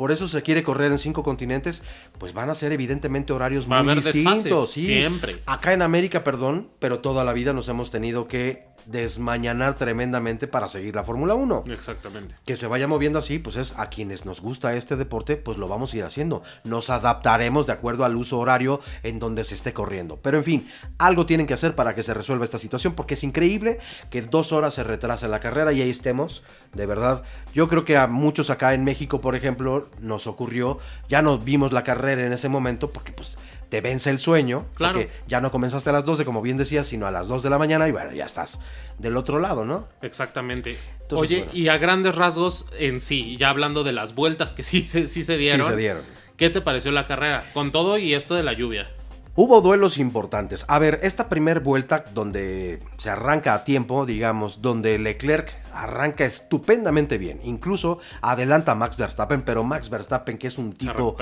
por 0.00 0.12
eso 0.12 0.28
se 0.28 0.40
quiere 0.40 0.62
correr 0.62 0.90
en 0.92 0.96
cinco 0.96 1.22
continentes, 1.22 1.82
pues 2.16 2.32
van 2.32 2.48
a 2.48 2.54
ser 2.54 2.72
evidentemente 2.72 3.34
horarios 3.34 3.68
muy 3.68 3.94
distintos. 3.96 4.70
Siempre. 4.70 5.42
Acá 5.44 5.74
en 5.74 5.82
América, 5.82 6.24
perdón, 6.24 6.70
pero 6.78 7.00
toda 7.00 7.22
la 7.22 7.34
vida 7.34 7.52
nos 7.52 7.68
hemos 7.68 7.90
tenido 7.90 8.26
que 8.26 8.64
desmañanar 8.86 9.74
tremendamente 9.74 10.46
para 10.46 10.68
seguir 10.68 10.94
la 10.94 11.04
Fórmula 11.04 11.34
1. 11.34 11.64
Exactamente. 11.70 12.34
Que 12.44 12.56
se 12.56 12.66
vaya 12.66 12.88
moviendo 12.88 13.18
así, 13.18 13.38
pues 13.38 13.56
es 13.56 13.74
a 13.78 13.88
quienes 13.88 14.24
nos 14.24 14.40
gusta 14.40 14.74
este 14.74 14.96
deporte, 14.96 15.36
pues 15.36 15.58
lo 15.58 15.68
vamos 15.68 15.92
a 15.92 15.96
ir 15.98 16.04
haciendo. 16.04 16.42
Nos 16.64 16.90
adaptaremos 16.90 17.66
de 17.66 17.72
acuerdo 17.72 18.04
al 18.04 18.16
uso 18.16 18.38
horario 18.38 18.80
en 19.02 19.18
donde 19.18 19.44
se 19.44 19.54
esté 19.54 19.72
corriendo. 19.72 20.18
Pero 20.22 20.38
en 20.38 20.44
fin, 20.44 20.68
algo 20.98 21.26
tienen 21.26 21.46
que 21.46 21.54
hacer 21.54 21.74
para 21.74 21.94
que 21.94 22.02
se 22.02 22.14
resuelva 22.14 22.44
esta 22.44 22.58
situación, 22.58 22.94
porque 22.94 23.14
es 23.14 23.24
increíble 23.24 23.78
que 24.10 24.22
dos 24.22 24.52
horas 24.52 24.74
se 24.74 24.82
retrase 24.82 25.28
la 25.28 25.40
carrera 25.40 25.72
y 25.72 25.82
ahí 25.82 25.90
estemos. 25.90 26.42
De 26.74 26.86
verdad, 26.86 27.22
yo 27.54 27.68
creo 27.68 27.84
que 27.84 27.96
a 27.96 28.06
muchos 28.06 28.50
acá 28.50 28.74
en 28.74 28.84
México, 28.84 29.20
por 29.20 29.34
ejemplo, 29.34 29.88
nos 30.00 30.26
ocurrió, 30.26 30.78
ya 31.08 31.22
no 31.22 31.38
vimos 31.38 31.72
la 31.72 31.84
carrera 31.84 32.26
en 32.26 32.32
ese 32.32 32.48
momento, 32.48 32.92
porque 32.92 33.12
pues 33.12 33.36
te 33.70 33.80
vence 33.80 34.10
el 34.10 34.18
sueño, 34.18 34.66
claro. 34.74 34.98
porque 34.98 35.10
ya 35.26 35.40
no 35.40 35.50
comenzaste 35.50 35.88
a 35.88 35.92
las 35.92 36.04
12, 36.04 36.24
como 36.24 36.42
bien 36.42 36.56
decías, 36.56 36.88
sino 36.88 37.06
a 37.06 37.10
las 37.10 37.28
2 37.28 37.42
de 37.42 37.50
la 37.50 37.58
mañana 37.58 37.88
y 37.88 37.92
bueno, 37.92 38.12
ya 38.12 38.26
estás 38.26 38.60
del 38.98 39.16
otro 39.16 39.38
lado, 39.38 39.64
¿no? 39.64 39.88
Exactamente. 40.02 40.76
Oye, 41.12 41.48
y 41.52 41.68
a 41.68 41.78
grandes 41.78 42.14
rasgos 42.14 42.66
en 42.78 43.00
sí, 43.00 43.36
ya 43.38 43.48
hablando 43.48 43.84
de 43.84 43.92
las 43.92 44.14
vueltas 44.14 44.52
que 44.52 44.62
sí, 44.64 44.82
sí, 44.82 45.08
sí 45.08 45.24
se 45.24 45.36
dieron. 45.36 45.66
Sí 45.66 45.72
se 45.72 45.76
dieron. 45.76 46.02
¿Qué 46.36 46.50
te 46.50 46.60
pareció 46.60 46.90
la 46.90 47.06
carrera? 47.06 47.44
Con 47.54 47.70
todo 47.70 47.98
y 47.98 48.14
esto 48.14 48.34
de 48.34 48.42
la 48.42 48.52
lluvia. 48.52 48.90
Hubo 49.36 49.60
duelos 49.60 49.98
importantes. 49.98 50.64
A 50.68 50.78
ver, 50.78 51.00
esta 51.02 51.28
primer 51.28 51.60
vuelta 51.60 52.04
donde 52.12 52.80
se 52.96 53.10
arranca 53.10 53.54
a 53.54 53.64
tiempo, 53.64 54.04
digamos, 54.04 54.60
donde 54.60 54.98
Leclerc 54.98 55.54
arranca 55.72 56.24
estupendamente 56.24 57.16
bien. 57.16 57.40
Incluso 57.44 58.00
adelanta 58.22 58.72
a 58.72 58.74
Max 58.74 58.96
Verstappen, 58.96 59.42
pero 59.42 59.62
Max 59.62 59.88
Verstappen, 59.88 60.36
que 60.36 60.48
es 60.48 60.58
un 60.58 60.72
tipo 60.72 61.16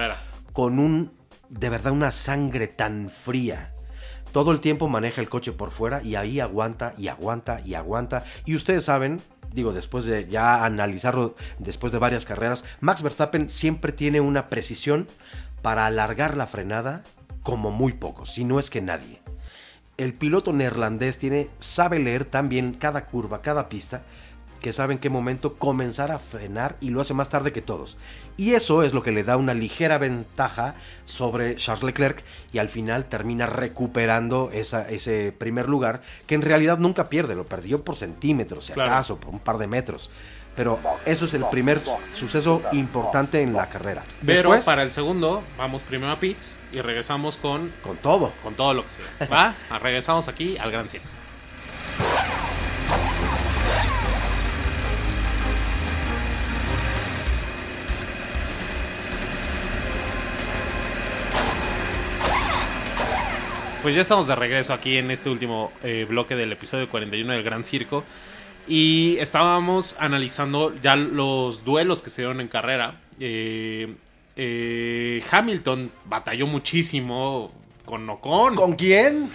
con 0.53 0.79
un 0.79 1.18
de 1.49 1.69
verdad 1.69 1.93
una 1.93 2.13
sangre 2.13 2.69
tan 2.69 3.11
fría. 3.11 3.73
Todo 4.33 4.53
el 4.53 4.61
tiempo 4.61 4.89
maneja 4.89 5.21
el 5.21 5.29
coche 5.29 5.53
por 5.53 5.71
fuera 5.71 6.03
y 6.03 6.15
ahí 6.15 6.41
aguanta 6.41 6.95
y 6.99 7.09
aguanta 7.09 7.61
y 7.65 7.75
aguanta. 7.75 8.25
Y 8.45 8.55
ustedes 8.55 8.85
saben, 8.85 9.21
digo, 9.53 9.73
después 9.73 10.05
de 10.05 10.29
ya 10.29 10.65
analizarlo, 10.65 11.35
después 11.59 11.93
de 11.93 11.99
varias 11.99 12.27
carreras, 12.27 12.65
Max 12.81 13.03
Verstappen 13.03 13.49
siempre 13.49 13.93
tiene 13.93 14.21
una 14.21 14.49
precisión 14.49 15.07
para 15.63 15.87
alargar 15.87 16.37
la 16.37 16.47
frenada 16.47 17.03
como 17.43 17.71
muy 17.71 17.95
pocos, 17.95 18.33
si 18.35 18.45
no 18.45 18.59
es 18.59 18.69
que 18.69 18.83
nadie. 18.83 19.21
El 19.97 20.15
piloto 20.15 20.53
neerlandés 20.53 21.19
tiene, 21.19 21.51
sabe 21.59 21.99
leer 21.99 22.25
tan 22.25 22.49
bien 22.49 22.75
cada 22.75 23.07
curva, 23.07 23.43
cada 23.43 23.69
pista, 23.69 24.03
que 24.61 24.73
sabe 24.73 24.93
en 24.95 24.99
qué 24.99 25.09
momento 25.11 25.55
comenzar 25.55 26.11
a 26.13 26.19
frenar 26.19 26.77
y 26.81 26.91
lo 26.91 27.01
hace 27.01 27.15
más 27.15 27.29
tarde 27.29 27.53
que 27.53 27.63
todos. 27.63 27.97
Y 28.37 28.55
eso 28.55 28.83
es 28.83 28.93
lo 28.93 29.03
que 29.03 29.13
le 29.13 29.25
da 29.25 29.37
una 29.37 29.55
ligera 29.55 29.99
ventaja 29.99 30.75
sobre 31.05 31.57
Charles 31.57 31.85
Leclerc 31.85 32.23
y 32.53 32.59
al 32.59 32.69
final 32.69 33.05
termina 33.07 33.47
recuperando 33.47 34.51
esa, 34.53 34.89
ese 34.89 35.33
primer 35.37 35.69
lugar 35.69 36.03
que 36.27 36.35
en 36.35 36.43
realidad 36.43 36.79
nunca 36.79 37.09
pierde, 37.09 37.35
lo 37.35 37.47
perdió 37.47 37.83
por 37.85 37.97
centímetros, 37.97 38.67
si 38.67 38.73
Claro. 38.73 38.93
acaso, 38.93 39.17
por 39.19 39.33
un 39.33 39.41
par 39.41 39.59
de 39.59 39.67
metros. 39.67 40.11
Pero 40.57 40.81
eso 41.07 41.27
es 41.27 41.35
el 41.35 41.45
primer 41.47 41.81
suceso 42.15 42.63
importante 42.73 43.43
en 43.43 43.53
la 43.53 43.69
carrera. 43.69 44.03
Pero 44.27 44.51
Después, 44.51 44.65
para 44.65 44.83
el 44.83 44.91
segundo, 44.91 45.41
vamos 45.57 45.83
primero 45.83 46.11
a 46.11 46.19
pits 46.19 46.57
y 46.73 46.81
regresamos 46.81 47.37
con, 47.37 47.73
con 47.85 47.97
todo. 47.97 48.33
con 48.43 48.55
todo 48.55 48.75
lo 48.75 48.83
que 48.85 48.89
sea. 48.91 49.29
¿Va? 49.29 49.55
Regresamos 49.79 50.27
aquí 50.27 50.59
al 50.59 50.73
Gran 50.73 50.89
Circo. 50.89 51.07
Pues 63.89 63.97
ya 63.97 64.03
estamos 64.03 64.27
de 64.27 64.35
regreso 64.35 64.75
aquí 64.75 64.99
en 64.99 65.11
este 65.11 65.31
último 65.31 65.73
eh, 65.83 66.05
bloque 66.07 66.37
del 66.37 66.53
episodio 66.53 66.91
41 66.91 67.33
del 67.33 67.43
Gran 67.43 67.65
Circo. 67.65 68.05
Y 68.67 69.17
estábamos 69.19 69.97
analizando 69.99 70.75
ya 70.83 70.95
los 70.95 71.65
duelos 71.65 72.03
que 72.03 72.11
se 72.11 72.21
dieron 72.21 72.43
en 72.43 72.49
carrera. 72.49 73.01
Eh, 73.19 73.95
eh, 74.37 75.23
Hamilton 75.31 75.91
batalló 76.05 76.47
muchísimo 76.47 77.51
con 77.87 78.11
Ocon, 78.11 78.57
con, 78.57 78.57
¿Con 78.57 78.75
quién? 78.77 79.31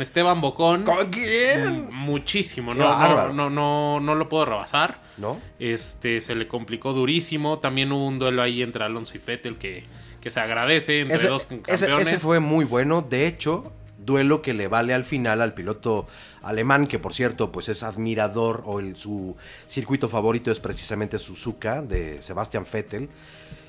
Esteban 0.00 0.40
Bocón. 0.40 0.84
¿Con 0.84 1.10
quién? 1.10 1.88
Muchísimo, 1.92 2.74
Qué 2.74 2.78
no, 2.78 2.96
no, 2.96 3.32
no, 3.32 3.50
no, 3.50 3.98
no 3.98 4.14
lo 4.14 4.28
puedo 4.28 4.44
rebasar. 4.44 5.00
¿No? 5.16 5.40
Este 5.58 6.20
se 6.20 6.36
le 6.36 6.46
complicó 6.46 6.92
durísimo. 6.92 7.58
También 7.58 7.90
hubo 7.90 8.06
un 8.06 8.20
duelo 8.20 8.42
ahí 8.42 8.62
entre 8.62 8.84
Alonso 8.84 9.16
y 9.16 9.18
Fettel 9.18 9.56
que, 9.56 9.82
que 10.20 10.30
se 10.30 10.38
agradece 10.38 11.00
entre 11.00 11.16
Ese, 11.16 11.26
dos 11.26 11.48
ese- 11.50 11.62
campeones. 11.86 12.06
ese 12.06 12.20
fue 12.20 12.38
muy 12.38 12.64
bueno. 12.64 13.02
De 13.02 13.26
hecho, 13.26 13.72
duelo 14.08 14.42
que 14.42 14.54
le 14.54 14.66
vale 14.66 14.92
al 14.94 15.04
final 15.04 15.40
al 15.40 15.54
piloto 15.54 16.06
alemán, 16.42 16.86
que 16.88 16.98
por 16.98 17.12
cierto, 17.14 17.52
pues 17.52 17.68
es 17.68 17.82
admirador 17.84 18.62
o 18.66 18.80
el, 18.80 18.96
su 18.96 19.36
circuito 19.66 20.08
favorito 20.08 20.50
es 20.50 20.58
precisamente 20.58 21.18
Suzuka 21.18 21.82
de 21.82 22.20
Sebastian 22.22 22.64
Vettel, 22.72 23.08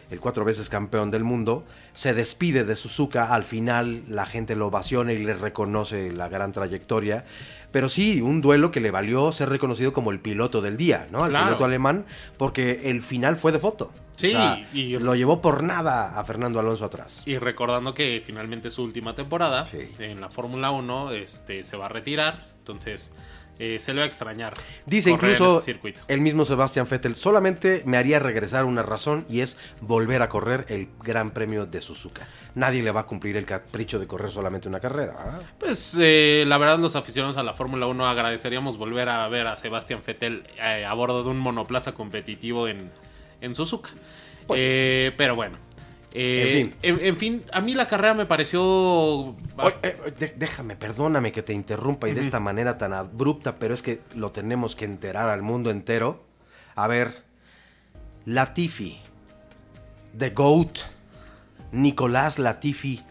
el 0.09 0.19
cuatro 0.19 0.43
veces 0.45 0.69
campeón 0.69 1.11
del 1.11 1.23
mundo. 1.23 1.63
Se 1.93 2.13
despide 2.15 2.63
de 2.63 2.75
Suzuka. 2.75 3.31
Al 3.35 3.43
final 3.43 4.03
la 4.07 4.25
gente 4.25 4.55
lo 4.55 4.67
ovaciona 4.67 5.13
y 5.13 5.17
le 5.17 5.35
reconoce 5.35 6.11
la 6.11 6.27
gran 6.29 6.51
trayectoria. 6.51 7.25
Pero 7.71 7.89
sí, 7.89 8.19
un 8.21 8.41
duelo 8.41 8.71
que 8.71 8.79
le 8.79 8.89
valió 8.89 9.31
ser 9.31 9.49
reconocido 9.49 9.93
como 9.93 10.09
el 10.11 10.19
piloto 10.19 10.61
del 10.61 10.77
día, 10.77 11.07
¿no? 11.11 11.25
El 11.25 11.29
Claro. 11.29 11.45
piloto 11.47 11.65
alemán, 11.65 12.05
porque 12.37 12.81
el 12.85 13.03
final 13.03 13.35
fue 13.37 13.51
de 13.51 13.59
foto. 13.59 13.91
Sí, 14.19 14.27
O 14.27 14.31
sea, 14.31 14.67
y- 14.73 14.97
lo 14.99 15.15
llevó 15.15 15.41
por 15.41 15.63
nada 15.63 16.19
a 16.19 16.23
Fernando 16.25 16.59
Alonso 16.59 16.85
atrás. 16.85 17.23
Y 17.25 17.37
recordando 17.37 17.93
que 17.93 18.21
finalmente 18.25 18.69
su 18.71 18.83
última 18.83 19.15
temporada 19.15 19.65
Sí. 19.65 19.89
en 19.99 20.19
la 20.19 20.29
Fórmula 20.29 20.71
1 20.71 21.11
este, 21.11 21.63
se 21.63 21.77
va 21.77 21.85
a 21.85 21.89
retirar. 21.89 22.47
Entonces 22.57 23.13
eh, 23.61 23.77
se 23.81 23.93
le 23.93 23.99
va 23.99 24.05
a 24.05 24.07
extrañar. 24.07 24.53
Dice 24.85 25.09
incluso 25.11 25.61
el 26.07 26.21
mismo 26.21 26.45
Sebastian 26.45 26.87
Vettel, 26.89 27.15
solamente 27.17 27.81
me 27.85 27.97
haría 27.97 28.17
regresar 28.19 28.63
una 28.63 28.83
razón 28.83 29.25
y 29.29 29.41
es 29.41 29.57
volver 29.81 30.21
a 30.21 30.29
correr 30.29 30.65
el 30.69 30.87
Gran 31.03 31.31
Premio 31.31 31.65
de 31.65 31.81
Suzuka. 31.81 32.25
Nadie 32.55 32.81
le 32.83 32.91
va 32.91 33.01
a 33.01 33.05
cumplir 33.05 33.35
el 33.35 33.45
capricho 33.45 33.99
de 33.99 34.07
correr 34.07 34.31
solamente 34.31 34.69
una 34.69 34.79
carrera. 34.79 35.39
Pues 35.59 35.97
eh, 35.99 36.45
la 36.47 36.57
verdad 36.57 36.79
los 36.79 36.95
aficionados 36.95 37.35
a 37.35 37.43
la 37.43 37.51
Fórmula 37.51 37.85
1 37.87 38.07
agradeceríamos 38.07 38.77
volver 38.77 39.09
a 39.09 39.27
ver 39.27 39.47
a 39.47 39.57
Sebastián 39.57 40.01
Vettel 40.07 40.43
eh, 40.57 40.85
a 40.85 40.93
bordo 40.93 41.23
de 41.23 41.29
un 41.29 41.37
monoplaza 41.39 41.93
competitivo 41.93 42.69
en, 42.69 42.89
en 43.41 43.55
Suzuka. 43.55 43.91
Pues. 44.47 44.61
Eh, 44.63 45.11
pero 45.17 45.35
bueno. 45.35 45.57
eh, 46.13 46.43
En 46.43 46.71
fin. 46.71 46.79
En, 46.81 47.05
en 47.05 47.15
fin, 47.17 47.43
a 47.51 47.61
mí 47.61 47.75
la 47.75 47.87
carrera 47.87 48.13
me 48.13 48.25
pareció... 48.25 48.61
Oye, 49.57 49.75
eh, 49.83 50.33
déjame, 50.37 50.75
perdóname 50.75 51.31
que 51.31 51.43
te 51.43 51.53
interrumpa 51.53 52.09
y 52.09 52.13
de 52.13 52.21
esta 52.21 52.39
manera 52.39 52.77
tan 52.77 52.93
abrupta, 52.93 53.55
pero 53.55 53.73
es 53.73 53.81
que 53.81 54.01
lo 54.15 54.31
tenemos 54.31 54.75
que 54.75 54.85
enterar 54.85 55.29
al 55.29 55.41
mundo 55.41 55.69
entero. 55.69 56.23
A 56.75 56.87
ver, 56.87 57.23
Latifi, 58.25 58.97
The 60.17 60.31
GOAT, 60.31 60.79
Nicolás 61.71 62.39
Latifi 62.39 63.01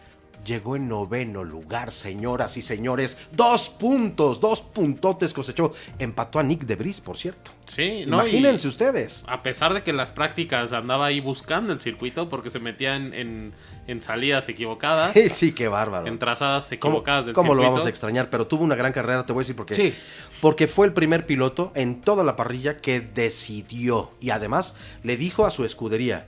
llegó 0.49 0.75
en 0.75 0.89
noveno 0.89 1.43
lugar, 1.45 1.91
señoras 1.93 2.57
y 2.57 2.61
señores. 2.61 3.15
Dos 3.31 3.69
puntos, 3.69 4.41
dos 4.41 4.61
puntotes 4.61 5.33
cosechó. 5.33 5.73
Empató 5.99 6.39
a 6.39 6.43
Nick 6.43 6.63
de 6.63 6.75
Vries, 6.75 6.99
por 6.99 7.17
cierto. 7.17 7.51
sí, 7.65 8.03
¿no? 8.05 8.17
Imagínense 8.27 8.67
ustedes. 8.67 9.23
A 9.27 9.41
pesar 9.43 9.73
de 9.73 9.83
que 9.83 9.91
en 9.91 9.97
las 9.97 10.11
prácticas 10.11 10.73
andaba 10.73 11.05
ahí 11.05 11.21
buscando 11.21 11.71
el 11.71 11.79
circuito 11.79 12.27
porque 12.29 12.49
se 12.49 12.59
metía 12.59 12.95
en, 12.97 13.13
en- 13.13 13.53
en 13.89 14.01
salidas 14.01 14.47
equivocadas, 14.49 15.15
Sí, 15.33 15.51
qué 15.51 15.67
bárbaro. 15.67 16.05
en 16.07 16.19
trazadas 16.19 16.69
¿Cómo, 16.79 16.93
equivocadas 16.95 17.25
del 17.25 17.33
cómo 17.33 17.55
lo 17.55 17.63
vamos 17.63 17.85
a 17.85 17.89
extrañar? 17.89 18.29
Pero 18.29 18.45
tuvo 18.47 18.63
una 18.63 18.75
gran 18.75 18.93
carrera, 18.93 19.25
te 19.25 19.33
voy 19.33 19.41
a 19.41 19.43
decir 19.43 19.55
por 19.55 19.65
qué. 19.65 19.73
Sí. 19.75 19.95
Porque 20.41 20.67
fue 20.67 20.85
el 20.85 20.93
primer 20.93 21.25
piloto 21.25 21.71
en 21.75 22.01
toda 22.01 22.23
la 22.23 22.35
parrilla 22.35 22.77
que 22.77 23.01
decidió 23.01 24.11
y 24.21 24.29
además 24.29 24.75
le 25.03 25.17
dijo 25.17 25.45
a 25.45 25.51
su 25.51 25.65
escudería, 25.65 26.27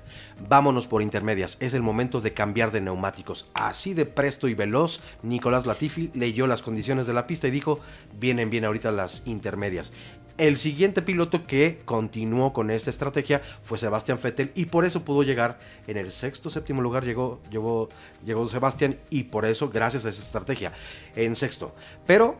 vámonos 0.49 0.87
por 0.87 1.01
intermedias, 1.01 1.57
es 1.59 1.73
el 1.73 1.81
momento 1.81 2.19
de 2.19 2.33
cambiar 2.33 2.71
de 2.71 2.81
neumáticos. 2.81 3.47
Así 3.53 3.93
de 3.93 4.05
presto 4.05 4.47
y 4.47 4.53
veloz, 4.53 4.99
Nicolás 5.21 5.65
Latifi 5.65 6.09
leyó 6.13 6.47
las 6.47 6.61
condiciones 6.61 7.05
de 7.07 7.13
la 7.13 7.27
pista 7.27 7.47
y 7.47 7.51
dijo, 7.51 7.79
vienen 8.19 8.49
bien 8.49 8.65
ahorita 8.65 8.91
las 8.91 9.21
intermedias. 9.25 9.93
El 10.41 10.57
siguiente 10.57 11.03
piloto 11.03 11.43
que 11.43 11.81
continuó 11.85 12.51
con 12.51 12.71
esta 12.71 12.89
estrategia 12.89 13.43
fue 13.61 13.77
Sebastián 13.77 14.17
Vettel 14.21 14.51
y 14.55 14.65
por 14.65 14.85
eso 14.85 15.05
pudo 15.05 15.21
llegar 15.21 15.59
en 15.85 15.97
el 15.97 16.11
sexto, 16.11 16.49
séptimo 16.49 16.81
lugar 16.81 17.03
llegó, 17.05 17.39
llegó, 17.51 17.89
llegó 18.25 18.47
Sebastián 18.47 18.97
y 19.11 19.23
por 19.25 19.45
eso, 19.45 19.69
gracias 19.69 20.03
a 20.05 20.09
esa 20.09 20.23
estrategia, 20.23 20.71
en 21.15 21.35
sexto. 21.35 21.75
Pero 22.07 22.39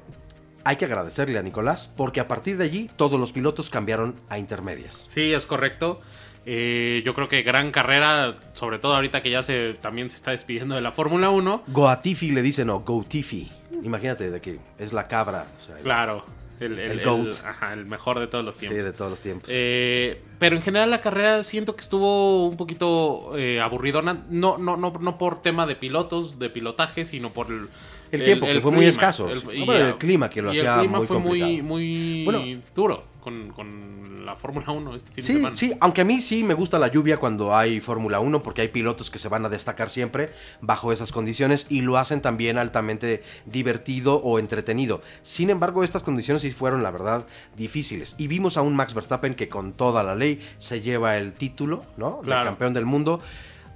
hay 0.64 0.78
que 0.78 0.86
agradecerle 0.86 1.38
a 1.38 1.44
Nicolás 1.44 1.92
porque 1.96 2.20
a 2.20 2.28
partir 2.28 2.58
de 2.58 2.64
allí 2.64 2.90
todos 2.96 3.20
los 3.20 3.32
pilotos 3.34 3.70
cambiaron 3.70 4.16
a 4.30 4.40
intermedias. 4.40 5.08
Sí, 5.14 5.32
es 5.32 5.46
correcto. 5.46 6.02
Eh, 6.48 7.04
yo 7.06 7.14
creo 7.14 7.28
que 7.28 7.44
gran 7.44 7.70
carrera, 7.70 8.36
sobre 8.54 8.80
todo 8.80 8.96
ahorita 8.96 9.22
que 9.22 9.30
ya 9.30 9.44
se 9.44 9.76
también 9.80 10.10
se 10.10 10.16
está 10.16 10.32
despidiendo 10.32 10.74
de 10.74 10.82
la 10.82 10.92
Fórmula 10.92 11.30
1. 11.30 11.66
Goatifi 11.68 12.32
le 12.32 12.42
dicen 12.42 12.72
o 12.72 12.80
Goatifi. 12.80 13.52
Imagínate 13.84 14.32
de 14.32 14.42
que 14.42 14.60
es 14.80 14.92
la 14.92 15.08
cabra. 15.08 15.46
o 15.56 15.64
sea, 15.64 15.78
el- 15.78 15.84
Claro, 15.84 16.26
el, 16.62 16.74
el- 16.74 16.92
El 16.92 17.00
el- 17.00 17.06
GOAT. 17.06 17.36
ajá, 17.46 17.74
el 17.74 17.86
mejor 17.86 18.20
de 18.20 18.28
todos 18.28 18.44
los 18.46 18.56
sí, 18.56 18.68
tiempos. 18.68 18.86
de 18.86 18.94
todos 18.94 19.12
los 19.12 19.20
tiempos. 19.20 19.50
Eh, 19.52 20.22
pero 20.40 20.56
en 20.56 20.62
general 20.62 20.90
la 20.90 21.02
carrera 21.02 21.44
siento 21.44 21.76
que 21.76 21.82
estuvo 21.82 22.48
un 22.48 22.58
poquito 22.58 23.38
eh, 23.38 23.60
aburridona. 23.60 24.24
No, 24.30 24.58
no, 24.58 24.78
no, 24.78 24.94
no 25.00 25.18
por 25.18 25.42
tema 25.42 25.66
de 25.66 25.76
pilotos, 25.76 26.40
de 26.40 26.50
pilotaje, 26.50 27.06
sino 27.06 27.32
por 27.32 27.48
el, 27.52 27.68
El 28.12 28.24
tiempo, 28.24 28.46
que 28.46 28.62
fue 28.62 28.72
muy 28.72 28.86
escaso. 28.86 29.30
El, 29.30 29.38
No, 29.60 29.66
pero 29.66 29.88
el 29.88 29.98
clima 29.98 30.30
que 30.30 30.42
lo 30.42 30.54
y 30.54 30.58
hacía 30.60 30.74
el 30.76 30.80
clima 30.82 30.98
muy 31.00 31.08
fue 31.08 31.20
muy, 31.20 31.62
muy 31.62 32.24
Bueno. 32.26 32.62
duro 32.76 33.11
con, 33.22 33.52
con 33.52 34.26
la 34.26 34.36
Fórmula 34.36 34.72
1 34.72 34.96
este 34.96 35.08
fin 35.12 35.16
de 35.16 35.22
Sí, 35.24 35.34
semana. 35.34 35.56
sí, 35.56 35.74
aunque 35.80 36.02
a 36.02 36.04
mí 36.06 36.22
sí 36.22 36.44
me 36.44 36.54
gusta 36.54 36.78
la 36.80 36.88
lluvia 36.90 37.18
cuando 37.18 37.56
hay 37.56 37.80
Fórmula 37.80 38.20
1 38.20 38.44
porque 38.44 38.62
hay 38.62 38.68
pilotos 38.68 39.10
que 39.10 39.20
se 39.20 39.30
van 39.30 39.46
a 39.46 39.50
destacar 39.50 39.90
siempre 39.90 40.30
bajo 40.60 40.92
esas 40.92 41.12
condiciones 41.12 41.68
y 41.70 41.82
lo 41.82 41.98
hacen 41.98 42.22
también 42.22 42.58
altamente 42.58 43.24
divertido 43.46 44.16
o 44.18 44.40
entretenido. 44.40 45.02
Sin 45.22 45.50
embargo, 45.50 45.84
estas 45.84 46.04
condiciones 46.04 46.42
sí 46.42 46.52
fueron, 46.52 46.84
la 46.84 46.92
verdad, 46.92 47.26
difíciles. 47.56 48.16
Y 48.18 48.28
vimos 48.28 48.58
a 48.58 48.62
un 48.62 48.76
Max 48.76 48.94
Verstappen 48.94 49.36
que 49.36 49.48
con 49.50 49.74
toda 49.74 50.04
la 50.04 50.16
ley 50.16 50.42
se 50.58 50.82
lleva 50.82 51.18
el 51.18 51.34
título, 51.34 51.86
¿no? 51.98 52.18
De 52.22 52.28
Claro. 52.28 52.46
campeón 52.46 52.74
del 52.74 52.86
mundo. 52.86 53.22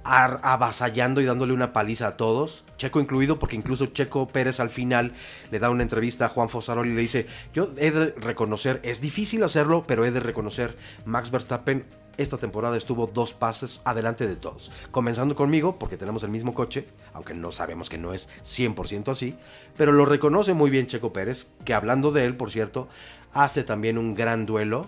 Avasallando 0.06 1.20
y 1.20 1.24
dándole 1.24 1.52
una 1.52 1.72
paliza 1.72 2.08
a 2.08 2.16
todos, 2.16 2.64
Checo 2.78 3.00
incluido, 3.00 3.38
porque 3.38 3.56
incluso 3.56 3.86
Checo 3.86 4.28
Pérez 4.28 4.60
al 4.60 4.70
final 4.70 5.12
le 5.50 5.58
da 5.58 5.70
una 5.70 5.82
entrevista 5.82 6.26
a 6.26 6.28
Juan 6.28 6.48
Fosaroli 6.48 6.90
y 6.90 6.94
le 6.94 7.00
dice, 7.00 7.26
yo 7.52 7.70
he 7.76 7.90
de 7.90 8.12
reconocer, 8.12 8.80
es 8.82 9.00
difícil 9.00 9.42
hacerlo, 9.42 9.84
pero 9.86 10.04
he 10.04 10.10
de 10.10 10.20
reconocer, 10.20 10.76
Max 11.04 11.30
Verstappen 11.30 11.84
esta 12.18 12.38
temporada 12.38 12.76
estuvo 12.76 13.06
dos 13.06 13.34
pases 13.34 13.80
adelante 13.84 14.26
de 14.26 14.36
todos, 14.36 14.70
comenzando 14.90 15.34
conmigo, 15.34 15.78
porque 15.78 15.96
tenemos 15.96 16.22
el 16.22 16.30
mismo 16.30 16.54
coche, 16.54 16.86
aunque 17.12 17.34
no 17.34 17.52
sabemos 17.52 17.90
que 17.90 17.98
no 17.98 18.14
es 18.14 18.28
100% 18.42 19.08
así, 19.08 19.36
pero 19.76 19.92
lo 19.92 20.06
reconoce 20.06 20.54
muy 20.54 20.70
bien 20.70 20.86
Checo 20.86 21.12
Pérez, 21.12 21.48
que 21.64 21.74
hablando 21.74 22.12
de 22.12 22.24
él, 22.24 22.36
por 22.36 22.50
cierto, 22.50 22.88
hace 23.32 23.64
también 23.64 23.98
un 23.98 24.14
gran 24.14 24.46
duelo 24.46 24.86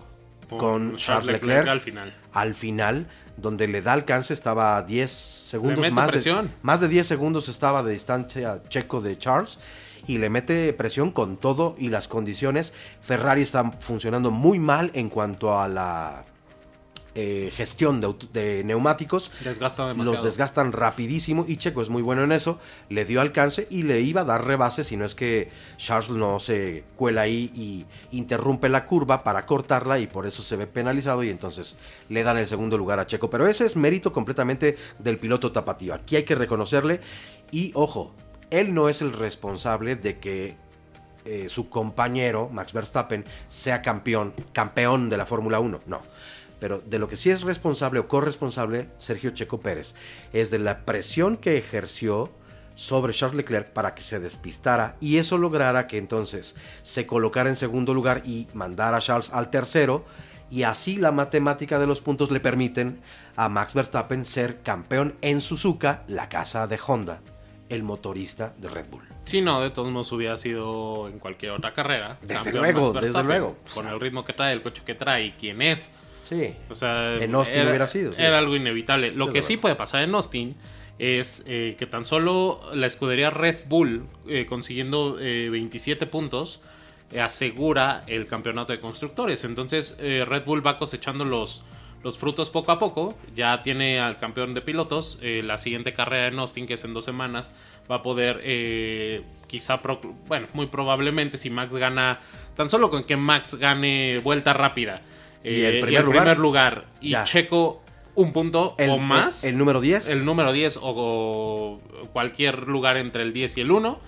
con, 0.57 0.95
Charles 0.95 1.27
Leclerc, 1.27 1.67
al 1.67 1.81
final. 1.81 2.13
al 2.33 2.55
final, 2.55 3.07
donde 3.41 3.67
le 3.67 3.81
da 3.81 3.93
alcance, 3.93 4.33
estaba 4.33 4.77
a 4.77 4.83
10 4.83 5.11
segundos 5.11 5.91
más 5.91 6.07
de, 6.07 6.11
presión. 6.11 6.53
más 6.61 6.79
de 6.79 6.87
10 6.87 7.07
segundos 7.07 7.49
estaba 7.49 7.83
de 7.83 7.93
distancia 7.93 8.61
Checo 8.69 9.01
de 9.01 9.17
Charles 9.17 9.59
y 10.07 10.17
le 10.17 10.29
mete 10.29 10.73
presión 10.73 11.11
con 11.11 11.37
todo 11.37 11.75
y 11.77 11.89
las 11.89 12.07
condiciones. 12.07 12.73
Ferrari 13.01 13.41
está 13.41 13.71
funcionando 13.71 14.31
muy 14.31 14.59
mal 14.59 14.91
en 14.93 15.09
cuanto 15.09 15.59
a 15.59 15.67
la 15.67 16.25
eh, 17.21 17.51
gestión 17.51 17.99
de, 17.99 18.63
neumáticos. 18.63 19.29
Desgasta 19.43 19.89
demasiado. 19.89 20.13
Los 20.15 20.23
desgastan 20.23 20.71
rapidísimo 20.71 21.43
y 21.45 21.57
Checo 21.57 21.81
es 21.81 21.89
muy 21.89 22.01
bueno 22.01 22.23
en 22.23 22.31
eso. 22.31 22.59
Le 22.87 23.03
dio 23.03 23.19
alcance 23.19 23.67
y 23.69 23.83
le 23.83 23.99
iba 23.99 24.21
a 24.21 24.23
dar 24.23 24.45
rebase 24.45 24.85
si 24.85 24.95
no 24.95 25.03
es 25.03 25.15
que 25.15 25.51
Charles 25.75 26.11
no 26.11 26.39
se 26.39 26.85
cuela 26.95 27.23
ahí 27.23 27.51
y 27.53 27.85
interrumpe 28.15 28.69
la 28.69 28.85
curva 28.85 29.25
para 29.25 29.45
cortarla 29.45 29.99
y 29.99 30.07
por 30.07 30.27
eso 30.27 30.43
se 30.43 30.55
ve 30.55 30.65
penalizado 30.65 31.21
y 31.21 31.29
entonces 31.29 31.75
le 32.07 32.23
dan 32.23 32.37
el 32.37 32.47
segundo 32.47 32.77
lugar 32.77 32.99
a 32.99 33.05
Checo. 33.05 33.29
Pero 33.29 33.47
ese 33.47 33.65
es 33.65 33.75
mérito 33.75 34.13
completamente 34.13 34.77
del 34.97 35.17
piloto 35.17 35.51
tapatío. 35.51 35.93
Aquí 35.95 36.15
hay 36.15 36.23
que 36.23 36.35
reconocerle 36.35 37.01
y 37.51 37.73
ojo, 37.73 38.13
él 38.49 38.73
no 38.73 38.87
es 38.87 39.01
el 39.01 39.11
responsable 39.11 39.97
de 39.97 40.19
que 40.19 40.55
eh, 41.25 41.49
su 41.49 41.69
compañero 41.69 42.47
Max 42.49 42.71
Verstappen 42.71 43.25
sea 43.49 43.81
campeón, 43.81 44.33
campeón 44.53 45.09
de 45.09 45.17
la 45.17 45.25
Fórmula 45.25 45.59
1. 45.59 45.79
No. 45.85 45.99
Pero 46.59 46.81
de 46.85 46.99
lo 46.99 47.07
que 47.07 47.15
sí 47.15 47.29
es 47.29 47.41
responsable 47.41 47.99
o 47.99 48.07
corresponsable 48.07 48.89
Sergio 48.97 49.31
Checo 49.31 49.59
Pérez 49.59 49.95
es 50.33 50.51
de 50.51 50.59
la 50.59 50.85
presión 50.85 51.37
que 51.37 51.57
ejerció 51.57 52.29
sobre 52.75 53.13
Charles 53.13 53.35
Leclerc 53.35 53.71
para 53.71 53.93
que 53.93 54.01
se 54.01 54.19
despistara 54.19 54.95
y 55.01 55.17
eso 55.17 55.37
lograra 55.37 55.87
que 55.87 55.97
entonces 55.97 56.55
se 56.81 57.05
colocara 57.05 57.49
en 57.49 57.57
segundo 57.57 57.93
lugar 57.93 58.21
y 58.25 58.47
mandara 58.53 58.97
a 58.97 59.01
Charles 59.01 59.31
al 59.31 59.49
tercero 59.49 60.05
y 60.49 60.63
así 60.63 60.95
la 60.95 61.11
matemática 61.11 61.77
de 61.77 61.87
los 61.87 62.01
puntos 62.01 62.31
le 62.31 62.39
permiten 62.39 63.01
a 63.35 63.49
Max 63.49 63.75
Verstappen 63.75 64.25
ser 64.25 64.61
campeón 64.61 65.15
en 65.21 65.41
Suzuka, 65.41 66.03
la 66.07 66.29
casa 66.29 66.67
de 66.67 66.79
Honda, 66.85 67.21
el 67.69 67.83
motorista 67.83 68.53
de 68.57 68.69
Red 68.69 68.89
Bull. 68.89 69.03
Si 69.25 69.41
no, 69.41 69.61
de 69.61 69.69
todos 69.69 69.91
modos 69.91 70.11
hubiera 70.11 70.37
sido 70.37 71.07
en 71.07 71.19
cualquier 71.19 71.51
otra 71.51 71.73
carrera. 71.73 72.17
Desde 72.21 72.51
luego, 72.51 72.93
desde 72.93 73.23
luego. 73.23 73.57
Con 73.73 73.87
el 73.87 73.99
ritmo 73.99 74.25
que 74.25 74.33
trae, 74.33 74.53
el 74.53 74.63
coche 74.63 74.81
que 74.83 74.95
trae 74.95 75.27
y 75.27 75.31
quién 75.31 75.61
es. 75.61 75.91
Sí. 76.29 76.53
O 76.69 76.75
sea, 76.75 77.15
En 77.15 77.33
Austin 77.33 77.67
hubiera 77.69 77.87
sido, 77.87 78.13
sí. 78.13 78.21
Era 78.21 78.37
algo 78.37 78.55
inevitable. 78.55 79.11
Lo 79.11 79.31
que 79.33 79.41
sí 79.41 79.57
puede 79.57 79.75
pasar 79.75 80.03
en 80.03 80.13
Austin 80.13 80.55
es 80.99 81.43
eh, 81.47 81.75
que 81.79 81.87
tan 81.87 82.05
solo 82.05 82.61
la 82.73 82.85
escudería 82.85 83.29
Red 83.31 83.61
Bull, 83.67 84.05
eh, 84.27 84.45
consiguiendo 84.45 85.17
eh, 85.19 85.49
27 85.49 86.05
puntos, 86.05 86.61
eh, 87.11 87.19
asegura 87.21 88.03
el 88.07 88.27
campeonato 88.27 88.73
de 88.73 88.79
constructores. 88.79 89.43
Entonces, 89.43 89.97
eh, 89.99 90.23
Red 90.27 90.43
Bull 90.45 90.65
va 90.65 90.77
cosechando 90.77 91.25
los, 91.25 91.63
los 92.03 92.17
frutos 92.19 92.49
poco 92.51 92.71
a 92.71 92.77
poco. 92.79 93.17
Ya 93.35 93.63
tiene 93.63 93.99
al 93.99 94.19
campeón 94.19 94.53
de 94.53 94.61
pilotos. 94.61 95.17
Eh, 95.21 95.41
la 95.43 95.57
siguiente 95.57 95.93
carrera 95.93 96.27
en 96.27 96.37
Austin, 96.37 96.67
que 96.67 96.75
es 96.75 96.83
en 96.83 96.93
dos 96.93 97.05
semanas, 97.05 97.49
va 97.89 97.95
a 97.95 98.03
poder, 98.03 98.41
eh, 98.43 99.23
quizá, 99.47 99.79
pro- 99.81 99.99
bueno, 100.27 100.45
muy 100.53 100.67
probablemente, 100.67 101.37
si 101.39 101.49
Max 101.49 101.73
gana, 101.75 102.19
tan 102.55 102.69
solo 102.69 102.91
con 102.91 103.03
que 103.05 103.15
Max 103.15 103.55
gane 103.55 104.19
vuelta 104.19 104.53
rápida. 104.53 105.01
Y 105.43 105.61
eh, 105.61 105.69
el 105.69 105.79
primer 105.81 106.03
lugar. 106.05 106.21
primer 106.23 106.39
lugar 106.39 106.85
y 107.01 107.11
Ya. 107.11 107.23
Checo 107.23 107.81
un 108.15 108.33
punto 108.33 108.75
El, 108.77 108.89
o 108.89 108.97
más, 108.97 109.43
El, 109.43 109.49
el, 109.49 109.53
el 109.53 109.59
número 109.59 109.79
10. 109.81 110.23
número 110.25 110.51
10 110.51 110.77
o, 110.77 110.81
o 110.83 111.79
cualquier 112.11 112.67
lugar 112.67 112.97
entre 112.97 113.23
el 113.23 113.31
10 113.33 113.57
y 113.57 113.61
el 113.61 113.71
1, 113.71 113.99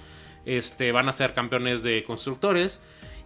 este, 0.45 0.91
van 0.91 1.07
a 1.07 1.13
ser 1.13 1.33
campeones 1.33 1.83
de 1.83 2.03
constructores. 2.03 2.81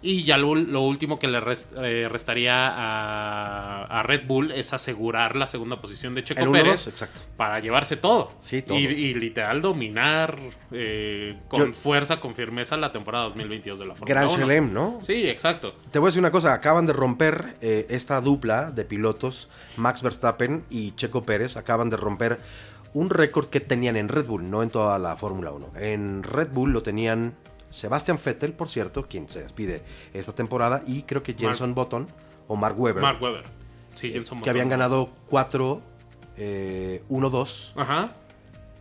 Y 0.08 0.24
ya 0.24 0.38
lo, 0.38 0.54
lo 0.54 0.82
último 0.82 1.18
que 1.18 1.28
le 1.28 1.39
rest- 1.41 1.74
eh, 1.84 2.08
restaría 2.08 2.68
a, 2.68 3.84
a 3.86 4.04
Red 4.04 4.28
Bull 4.28 4.52
es 4.52 4.72
asegurar 4.74 5.36
la 5.36 5.48
segunda 5.48 5.78
posición 5.78 6.13
de 6.13 6.24
Checo 6.24 6.41
el 6.44 6.52
Pérez 6.52 6.86
1-2, 6.86 6.89
exacto. 6.89 7.22
para 7.38 7.60
llevarse 7.60 7.98
todo. 7.98 8.32
Sí, 8.39 8.62
todo. 8.62 8.78
Y, 8.78 8.84
y 8.86 9.13
literal 9.15 9.62
dominar 9.62 10.38
eh, 10.72 11.38
con 11.48 11.68
Yo- 11.68 11.74
fuerza, 11.74 12.20
con 12.20 12.36
firmeza 12.36 12.78
la 12.78 12.91
temporada 12.91 13.24
2022 13.26 13.80
de 13.80 13.86
la 13.88 13.96
Fórmula 13.96 14.13
Gran 14.22 14.28
1. 14.28 14.36
Chelem, 14.38 14.74
¿no? 14.74 15.00
Sí, 15.02 15.28
exacto. 15.28 15.74
Te 15.91 15.98
voy 16.00 16.08
a 16.08 16.10
decir 16.10 16.20
una 16.22 16.32
cosa, 16.32 16.54
acaban 16.54 16.86
de 16.86 16.94
romper 16.94 17.56
eh, 17.62 17.88
esta 17.89 18.22
dupla 18.22 18.72
de 18.72 18.86
pilotos, 18.86 19.50
Max 19.78 20.04
Verstappen 20.04 20.65
y 20.70 20.91
Checo 20.96 21.24
Pérez, 21.24 21.58
acaban 21.58 21.89
de 21.89 21.98
romper 21.98 22.38
un 22.94 23.10
récord 23.10 23.48
que 23.48 23.60
tenían 23.60 23.96
en 23.98 24.08
Red 24.08 24.28
Bull, 24.28 24.50
no 24.50 24.62
en 24.63 24.70
toda 24.70 25.00
la 25.00 25.15
Fórmula 25.15 25.52
1. 25.52 25.72
En 25.80 26.24
Red 26.24 26.50
Bull 26.54 26.72
lo 26.72 26.84
tenían 26.84 27.34
Sebastian 27.75 28.19
Vettel, 28.23 28.53
por 28.53 28.69
cierto, 28.69 29.07
quien 29.07 29.27
se 29.29 29.41
despide 29.41 29.83
esta 30.13 30.33
temporada, 30.33 30.81
y 30.88 31.03
creo 31.03 31.21
que 31.23 31.33
Jenson 31.33 31.75
Button 31.75 32.07
o 32.47 32.55
Mark 32.55 32.79
Webber, 32.79 33.01
Mark 33.03 33.21
Webber. 33.21 33.43
Sí, 33.95 34.11
Jenson 34.11 34.38
que 34.38 34.41
Button. 34.41 34.49
habían 34.49 34.69
ganado 34.69 35.09
4, 35.29 35.81
1-2 37.09 37.73
Ajá. 37.75 38.11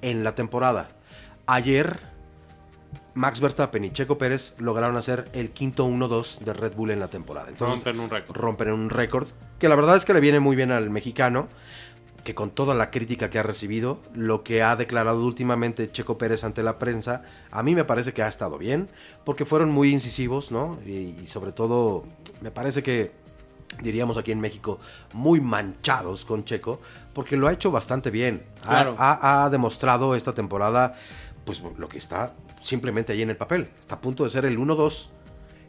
en 0.03 0.25
la 0.25 0.35
temporada. 0.35 0.89
Ayer, 1.47 1.99
Max 3.15 3.41
Verstappen 3.41 3.85
y 3.85 3.91
Checo 3.93 4.19
Pérez 4.19 4.55
lograron 4.59 4.97
hacer 4.97 5.27
el 5.33 5.51
quinto 5.51 5.87
1-2 5.87 6.39
de 6.39 6.53
Red 6.53 6.75
Bull 6.75 6.91
en 6.91 7.01
la 7.01 7.09
temporada. 7.09 7.49
Entonces, 7.49 7.77
Rompen 7.77 8.01
un 8.01 8.11
récord. 8.11 8.37
rompen 8.37 8.73
un 8.73 8.91
récord 8.91 9.29
que 9.59 9.69
la 9.69 9.77
verdad 9.77 9.97
es 9.97 10.05
que 10.05 10.15
le 10.15 10.21
viene 10.21 10.41
muy 10.41 10.57
bien 10.57 10.73
al 10.73 10.91
mexicano 10.91 11.49
que 12.25 12.35
con 12.35 12.51
toda 12.51 12.75
la 12.75 12.91
crítica 12.91 13.29
que 13.31 13.39
ha 13.39 13.43
recibido 13.43 14.01
lo 14.15 14.43
que 14.43 14.63
ha 14.63 14.77
declarado 14.77 15.25
últimamente 15.25 15.91
Checo 15.91 16.17
Pérez 16.19 16.43
ante 16.45 16.63
la 16.63 16.79
prensa 16.79 17.23
a 17.51 17.63
mí 17.63 17.75
me 17.75 17.85
parece 17.85 18.13
que 18.15 18.23
ha 18.23 18.29
estado 18.29 18.57
bien 18.59 18.89
porque 19.25 19.45
fueron 19.45 19.71
muy 19.71 19.91
incisivos 19.93 20.51
no 20.51 20.79
y, 20.87 21.15
y 21.23 21.27
sobre 21.27 21.53
todo 21.53 22.05
me 22.41 22.51
parece 22.51 22.83
que 22.83 23.13
diríamos 23.83 24.17
aquí 24.17 24.33
en 24.33 24.41
México 24.41 24.79
muy 25.13 25.41
manchados 25.41 26.25
con 26.25 26.45
Checo 26.45 26.81
porque 27.13 27.37
lo 27.37 27.49
ha 27.49 27.53
hecho 27.53 27.71
bastante 27.71 28.11
bien. 28.11 28.43
Ha- 28.63 28.69
Claro. 28.69 28.97
ha, 28.99 29.45
ha 29.45 29.51
demostrado 29.51 30.15
esta 30.15 30.33
temporada 30.33 30.95
pues 31.45 31.61
lo 31.77 31.89
que 31.89 31.99
está 31.99 32.33
simplemente 32.63 33.13
ahí 33.13 33.21
en 33.23 33.31
el 33.31 33.37
papel. 33.37 33.69
Está 33.81 33.97
a 33.97 34.01
punto 34.01 34.25
de 34.25 34.31
ser 34.31 34.47
el 34.47 34.59
1-2 34.59 35.09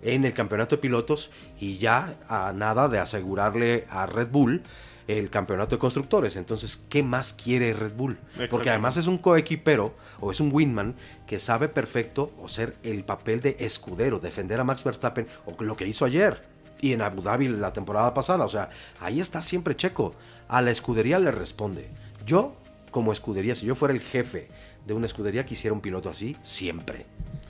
en 0.04 0.24
el 0.24 0.34
campeonato 0.34 0.76
de 0.76 0.82
pilotos 0.84 1.32
y 1.60 1.78
ya 1.80 2.16
a 2.30 2.54
nada 2.54 2.88
de 2.90 3.00
asegurarle 3.00 3.88
a 3.90 4.06
Red 4.06 4.30
Bull 4.30 4.62
el 5.08 5.30
campeonato 5.30 5.76
de 5.76 5.80
constructores. 5.80 6.36
Entonces, 6.36 6.82
¿qué 6.90 7.04
más 7.04 7.34
quiere 7.34 7.74
Red 7.74 7.94
Bull? 7.94 8.18
Porque 8.50 8.70
además 8.70 8.98
es 8.98 9.08
un 9.08 9.18
coequipero 9.18 9.94
o 10.20 10.32
es 10.32 10.40
un 10.40 10.52
wingman 10.54 10.96
que 11.28 11.40
sabe 11.40 11.70
perfecto 11.70 12.32
o 12.42 12.48
ser 12.48 12.76
el 12.84 13.04
papel 13.04 13.42
de 13.42 13.58
escudero, 13.60 14.20
defender 14.20 14.60
a 14.60 14.64
Max 14.64 14.84
Verstappen 14.84 15.28
o 15.46 15.64
lo 15.64 15.76
que 15.76 15.88
hizo 15.88 16.06
ayer 16.06 16.56
y 16.82 16.94
en 16.94 17.02
Abu 17.02 17.22
Dhabi 17.22 17.48
la 17.48 17.74
temporada 17.74 18.14
pasada. 18.14 18.46
O 18.46 18.50
sea, 18.50 18.70
ahí 19.00 19.20
está 19.20 19.42
siempre 19.42 19.76
Checo. 19.76 20.14
A 20.48 20.62
la 20.62 20.72
escudería 20.72 21.20
le 21.20 21.32
responde. 21.32 21.90
Yo, 22.26 22.56
como 22.92 23.12
escudería, 23.12 23.56
si 23.56 23.66
yo 23.66 23.76
fuera 23.76 23.94
el 23.94 24.02
jefe 24.02 24.48
de 24.86 24.94
una 24.94 25.06
escudería, 25.06 25.46
quisiera 25.46 25.74
un 25.74 25.82
piloto 25.82 26.10
así 26.10 26.36
siempre. 26.42 27.06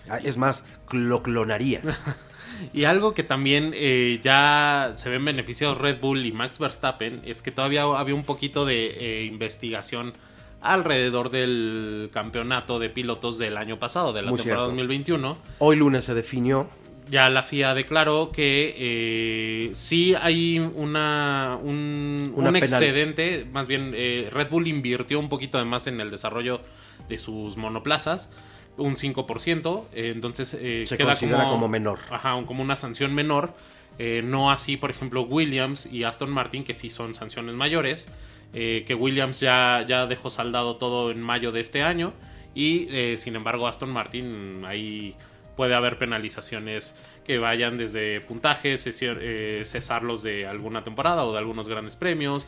Ah, 0.09 0.19
Es 0.23 0.37
más, 0.37 0.63
lo 0.91 1.21
clonaría. 1.23 1.81
Y 2.73 2.85
algo 2.85 3.13
que 3.13 3.23
también 3.23 3.73
eh, 3.75 4.21
ya 4.23 4.93
se 4.95 5.09
ven 5.09 5.25
beneficiados 5.25 5.77
Red 5.77 5.99
Bull 5.99 6.25
y 6.25 6.31
Max 6.31 6.57
Verstappen 6.57 7.21
es 7.25 7.41
que 7.41 7.51
todavía 7.51 7.83
había 7.83 8.15
un 8.15 8.23
poquito 8.23 8.65
de 8.65 8.85
eh, 8.97 9.25
investigación 9.25 10.13
alrededor 10.61 11.29
del 11.29 12.09
campeonato 12.13 12.79
de 12.79 12.89
pilotos 12.89 13.37
del 13.37 13.57
año 13.57 13.77
pasado, 13.77 14.13
de 14.13 14.21
la 14.21 14.29
Muy 14.29 14.37
temporada 14.37 14.67
cierto. 14.67 14.71
2021. 14.77 15.37
Hoy 15.59 15.75
lunes 15.75 16.05
se 16.05 16.13
definió 16.13 16.69
Ya 17.09 17.29
la 17.29 17.43
FIA 17.43 17.73
declaró 17.73 18.31
que 18.31 18.73
eh, 18.77 19.71
sí 19.73 20.15
hay 20.15 20.59
una, 20.59 21.57
un, 21.61 22.33
Una 22.35 22.49
un 22.49 22.55
excedente, 22.55 23.45
más 23.51 23.67
bien 23.67 23.93
eh, 23.95 24.29
Red 24.31 24.49
Bull 24.49 24.67
invirtió 24.67 25.19
un 25.19 25.29
poquito 25.29 25.57
de 25.57 25.65
más 25.65 25.87
en 25.87 25.99
el 26.01 26.09
desarrollo 26.09 26.61
de 27.09 27.17
sus 27.17 27.57
monoplazas, 27.57 28.31
un 28.77 28.95
5%, 28.97 29.85
eh, 29.93 30.11
entonces 30.13 30.53
eh, 30.59 30.83
Se 30.85 30.97
queda 30.97 31.07
considera 31.09 31.39
como, 31.43 31.51
como 31.55 31.67
menor. 31.69 31.99
Ajá, 32.09 32.35
un- 32.35 32.45
como 32.45 32.61
una 32.63 32.75
sanción 32.75 33.13
menor. 33.13 33.53
Eh, 33.97 34.21
no 34.23 34.51
así, 34.51 34.75
por 34.75 34.91
ejemplo, 34.91 35.21
Williams 35.21 35.85
y 35.85 36.03
Aston 36.03 36.29
Martin, 36.29 36.63
que 36.65 36.73
sí 36.73 36.89
son 36.89 37.15
sanciones 37.15 37.55
mayores. 37.55 38.07
eh, 38.57 38.83
que 38.87 38.93
Williams 38.95 39.39
ya, 39.41 39.85
ya 39.87 40.05
dejó 40.05 40.29
saldado 40.29 40.77
todo 40.77 41.11
en 41.11 41.21
mayo 41.21 41.51
de 41.51 41.59
este 41.61 41.81
año. 41.83 42.13
Y 42.53 42.87
eh, 42.89 43.17
sin 43.17 43.35
embargo, 43.35 43.67
Aston 43.67 43.89
Martin 43.91 44.63
ahí 44.65 45.15
puede 45.57 45.73
haber 45.75 45.97
penalizaciones 45.97 46.95
que 47.25 47.37
vayan 47.37 47.77
desde 47.77 48.21
puntajes, 48.21 48.81
cesarlos 49.63 50.23
de 50.23 50.45
alguna 50.47 50.83
temporada 50.83 51.25
o 51.25 51.33
de 51.33 51.39
algunos 51.39 51.67
grandes 51.67 51.95
premios. 51.95 52.47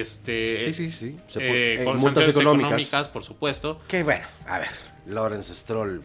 Este, 0.00 0.72
Sí, 0.72 0.72
sí, 0.72 0.92
sí. 0.92 1.16
Se 1.28 1.38
eh, 1.44 1.48
puede- 1.48 1.82
eh, 1.82 1.84
con 1.84 1.96
multas 2.00 2.28
económicas. 2.28 2.68
económicas, 2.70 3.08
por 3.08 3.22
supuesto. 3.22 3.80
Que 3.88 4.02
bueno, 4.02 4.24
a 4.46 4.58
ver, 4.58 4.68
Lawrence 5.06 5.54
Stroll. 5.54 6.02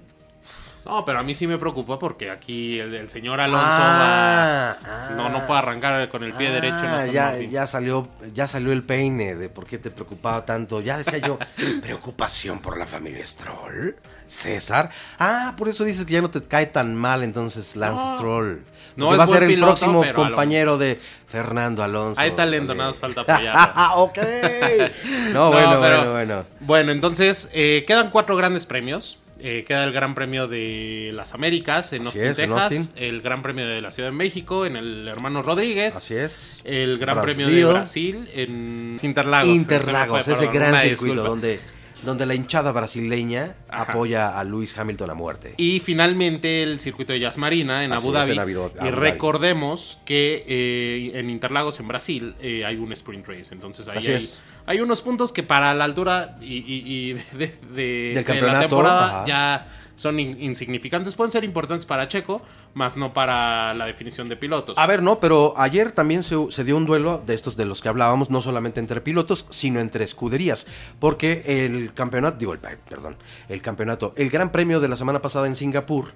No, 0.87 1.03
pero 1.03 1.19
a 1.19 1.23
mí 1.23 1.35
sí 1.35 1.47
me 1.47 1.57
preocupa 1.57 1.99
porque 1.99 2.29
aquí 2.31 2.79
el, 2.79 2.95
el 2.95 3.09
señor 3.09 3.41
Alonso 3.41 3.65
Ah, 3.67 4.77
va. 4.81 4.89
ah. 4.89 5.09
no, 5.17 5.29
no 5.29 5.45
puede 5.45 5.59
arrancar 5.59 6.07
con 6.09 6.23
el 6.23 6.33
pie 6.33 6.47
Ah, 6.47 6.51
derecho 6.51 6.77
en 7.05 7.11
ya, 7.11 7.37
ya 7.39 7.67
salió, 7.67 8.07
ya 8.33 8.47
salió 8.47 8.71
el 8.71 8.83
peine 8.83 9.35
de 9.35 9.49
por 9.49 9.65
qué 9.65 9.77
te 9.77 9.91
preocupaba 9.91 10.45
tanto. 10.45 10.79
Ya 10.81 10.97
decía 10.97 11.17
yo, 11.19 11.37
preocupación 11.81 12.59
por 12.59 12.77
la 12.77 12.85
familia 12.85 13.25
Stroll. 13.25 13.95
César. 14.27 14.89
Ah, 15.19 15.53
por 15.57 15.67
eso 15.69 15.83
dices 15.83 16.05
que 16.05 16.13
ya 16.13 16.21
no 16.21 16.29
te 16.29 16.41
cae 16.43 16.65
tan 16.67 16.95
mal 16.95 17.23
entonces 17.23 17.75
Lance 17.75 18.03
No. 18.03 18.15
Stroll. 18.17 18.61
No 18.95 19.11
es 19.13 19.19
va 19.19 19.25
a 19.25 19.27
ser 19.27 19.43
el 19.43 19.49
piloto, 19.49 19.73
próximo 19.75 20.03
compañero 20.15 20.77
de 20.77 20.99
Fernando 21.27 21.83
Alonso. 21.83 22.19
Hay 22.19 22.31
talento, 22.31 22.73
nada 22.73 22.89
más 22.89 22.97
falta 22.99 23.21
apoyarlo. 23.27 23.95
Ok. 23.97 24.17
No, 25.33 25.33
No, 25.33 25.51
bueno, 25.51 25.79
pero- 25.81 25.97
bueno, 25.97 26.11
bueno. 26.11 26.45
Bueno, 26.61 26.91
entonces 26.93 27.49
eh, 27.53 27.83
quedan 27.87 28.09
cuatro 28.09 28.35
grandes 28.35 28.65
premios. 28.65 29.19
Eh, 29.41 29.63
queda 29.67 29.83
el 29.83 29.91
Gran 29.91 30.15
Premio 30.15 30.47
de 30.47 31.11
las 31.13 31.33
Américas 31.33 31.93
en 31.93 32.07
Así 32.07 32.19
Austin, 32.19 32.23
es, 32.23 32.39
en 32.39 32.49
Texas. 32.49 32.63
Austin. 32.63 32.89
El 32.95 33.21
Gran 33.21 33.41
Premio 33.41 33.67
de 33.67 33.81
la 33.81 33.91
Ciudad 33.91 34.09
de 34.09 34.15
México 34.15 34.65
en 34.65 34.75
el 34.75 35.07
Hermanos 35.07 35.45
Rodríguez. 35.45 35.95
Así 35.95 36.15
es. 36.15 36.61
El 36.63 36.97
Gran 36.97 37.21
Brasil. 37.21 37.45
Premio 37.45 37.67
de 37.67 37.73
Brasil 37.73 38.29
en 38.33 38.95
Interlagos. 39.01 39.47
Interlagos, 39.47 40.27
ese 40.27 40.47
gran 40.47 40.79
circuito 40.79 41.05
disculpa. 41.05 41.29
donde, 41.29 41.59
donde 42.03 42.25
la 42.25 42.35
hinchada 42.35 42.71
brasileña 42.71 43.55
Ajá. 43.69 43.91
apoya 43.91 44.37
a 44.39 44.43
Lewis 44.43 44.77
Hamilton 44.77 45.09
a 45.09 45.13
muerte. 45.13 45.53
Y 45.57 45.79
finalmente 45.79 46.63
el 46.63 46.79
circuito 46.79 47.13
de 47.13 47.19
Jazz 47.19 47.37
Marina 47.37 47.83
en 47.83 47.91
Abu 47.93 48.11
Dhabi. 48.11 48.31
en 48.33 48.39
Abu- 48.39 48.71
Abu 48.79 48.87
y 48.87 48.91
recordemos 48.91 49.97
que 50.05 50.45
eh, 50.47 51.11
en 51.19 51.29
Interlagos, 51.29 51.79
en 51.79 51.87
Brasil, 51.87 52.35
eh, 52.41 52.65
hay 52.65 52.75
un 52.77 52.91
sprint 52.93 53.27
race. 53.27 53.53
Entonces 53.53 53.87
ahí 53.87 54.17
hay, 54.65 54.79
unos 54.79 55.01
puntos 55.01 55.31
que 55.31 55.43
para 55.43 55.73
la 55.73 55.85
altura 55.85 56.35
y, 56.41 56.55
y- 56.57 56.83
y 56.85 57.13
de, 57.13 57.21
de- 57.37 57.53
de 57.73 58.11
la 58.15 58.23
campeonato, 58.23 58.59
temporada 58.61 59.05
ajá. 59.07 59.25
ya 59.27 59.67
son 59.97 60.19
in- 60.21 60.41
insignificantes. 60.41 61.15
Pueden 61.15 61.31
ser 61.31 61.43
importantes 61.43 61.85
para 61.85 62.07
Checo, 62.07 62.41
más 62.73 62.95
no 62.95 63.13
para 63.13 63.73
la 63.73 63.85
definición 63.85 64.29
de 64.29 64.37
pilotos. 64.37 64.77
A 64.77 64.87
ver, 64.87 65.03
no, 65.03 65.19
pero 65.19 65.53
ayer 65.57 65.91
también 65.91 66.23
se, 66.23 66.63
dio 66.63 66.77
un 66.77 66.85
duelo 66.85 67.21
de 67.25 67.33
estos 67.33 67.57
de 67.57 67.65
los 67.65 67.81
que 67.81 67.89
hablábamos, 67.89 68.29
no 68.29 68.41
solamente 68.41 68.79
entre 68.79 69.01
pilotos, 69.01 69.45
sino 69.49 69.81
entre 69.81 70.05
escuderías. 70.05 70.65
Porque 70.99 71.41
el 71.45 71.93
campeonato, 71.93 72.37
digo, 72.37 72.53
el, 72.53 72.59
perdón, 72.59 73.17
el 73.49 73.61
campeonato, 73.61 74.13
el 74.15 74.29
gran 74.29 74.53
premio 74.53 74.79
de 74.79 74.87
la 74.87 74.95
semana 74.95 75.21
pasada 75.21 75.47
en 75.47 75.55
Singapur 75.57 76.13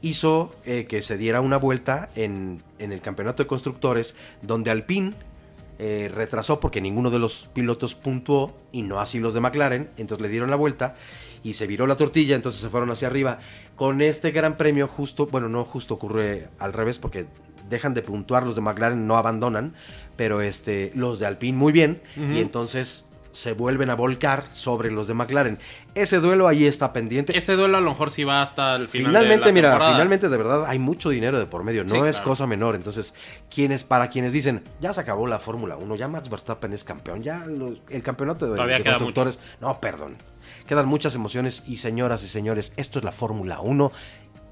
hizo 0.00 0.54
eh, 0.64 0.86
que 0.88 1.02
se 1.02 1.18
diera 1.18 1.40
una 1.40 1.56
vuelta 1.56 2.10
en, 2.14 2.62
en 2.78 2.92
el 2.92 3.00
campeonato 3.00 3.42
de 3.42 3.46
constructores, 3.48 4.14
donde 4.42 4.70
Alpine 4.70 5.12
eh, 5.80 6.08
retrasó 6.14 6.60
porque 6.60 6.80
ninguno 6.80 7.10
de 7.10 7.18
los 7.18 7.48
pilotos 7.52 7.96
puntuó 7.96 8.56
y 8.70 8.82
no 8.82 9.00
así 9.00 9.18
los 9.18 9.34
de 9.34 9.40
McLaren, 9.40 9.90
entonces 9.96 10.22
le 10.22 10.28
dieron 10.28 10.50
la 10.50 10.56
vuelta 10.56 10.94
y 11.44 11.52
se 11.52 11.68
viró 11.68 11.86
la 11.86 11.96
tortilla, 11.96 12.34
entonces 12.34 12.60
se 12.60 12.70
fueron 12.70 12.90
hacia 12.90 13.06
arriba. 13.06 13.38
Con 13.76 14.00
este 14.00 14.32
gran 14.32 14.56
premio 14.56 14.88
justo, 14.88 15.26
bueno, 15.26 15.48
no 15.48 15.64
justo 15.64 15.94
ocurre 15.94 16.48
al 16.58 16.72
revés 16.72 16.98
porque 16.98 17.26
dejan 17.68 17.94
de 17.94 18.02
puntuar 18.02 18.44
los 18.44 18.56
de 18.56 18.62
McLaren, 18.62 19.06
no 19.06 19.16
abandonan, 19.16 19.74
pero 20.16 20.40
este 20.40 20.90
los 20.94 21.18
de 21.18 21.26
Alpine 21.26 21.56
muy 21.56 21.72
bien 21.72 22.00
y 22.16 22.40
entonces 22.40 23.06
se 23.34 23.52
vuelven 23.52 23.90
a 23.90 23.94
volcar 23.94 24.46
sobre 24.52 24.90
los 24.90 25.06
de 25.06 25.14
McLaren. 25.14 25.58
Ese 25.94 26.20
duelo 26.20 26.48
ahí 26.48 26.66
está 26.66 26.92
pendiente. 26.92 27.36
Ese 27.36 27.56
duelo 27.56 27.76
a 27.76 27.80
lo 27.80 27.90
mejor 27.90 28.10
sí 28.10 28.24
va 28.24 28.40
hasta 28.40 28.76
el 28.76 28.88
final. 28.88 29.08
Finalmente, 29.10 29.40
de 29.46 29.46
la 29.46 29.52
mira, 29.52 29.68
temporada. 29.70 29.92
finalmente 29.92 30.28
de 30.28 30.36
verdad 30.36 30.64
hay 30.66 30.78
mucho 30.78 31.10
dinero 31.10 31.38
de 31.38 31.46
por 31.46 31.64
medio, 31.64 31.84
no 31.84 31.90
Sí, 31.90 31.96
es 32.08 32.16
claro. 32.16 32.30
cosa 32.30 32.46
menor. 32.46 32.74
Entonces, 32.74 33.12
quienes, 33.52 33.84
para 33.84 34.08
quienes 34.08 34.32
dicen, 34.32 34.62
ya 34.80 34.92
se 34.92 35.00
acabó 35.00 35.26
la 35.26 35.38
Fórmula 35.40 35.76
1, 35.76 35.96
ya 35.96 36.08
Max 36.08 36.30
Verstappen 36.30 36.72
es 36.72 36.84
campeón, 36.84 37.22
ya 37.22 37.44
el 37.90 38.02
campeonato 38.02 38.50
de, 38.52 38.64
de 38.64 38.82
constructores, 38.84 39.38
no, 39.60 39.80
perdón. 39.80 40.16
Quedan 40.68 40.86
muchas 40.86 41.14
emociones 41.14 41.62
y 41.66 41.76
señoras 41.78 42.22
y 42.24 42.28
señores, 42.28 42.72
esto 42.76 42.98
es 42.98 43.04
la 43.04 43.12
Fórmula 43.12 43.60
1 43.60 43.92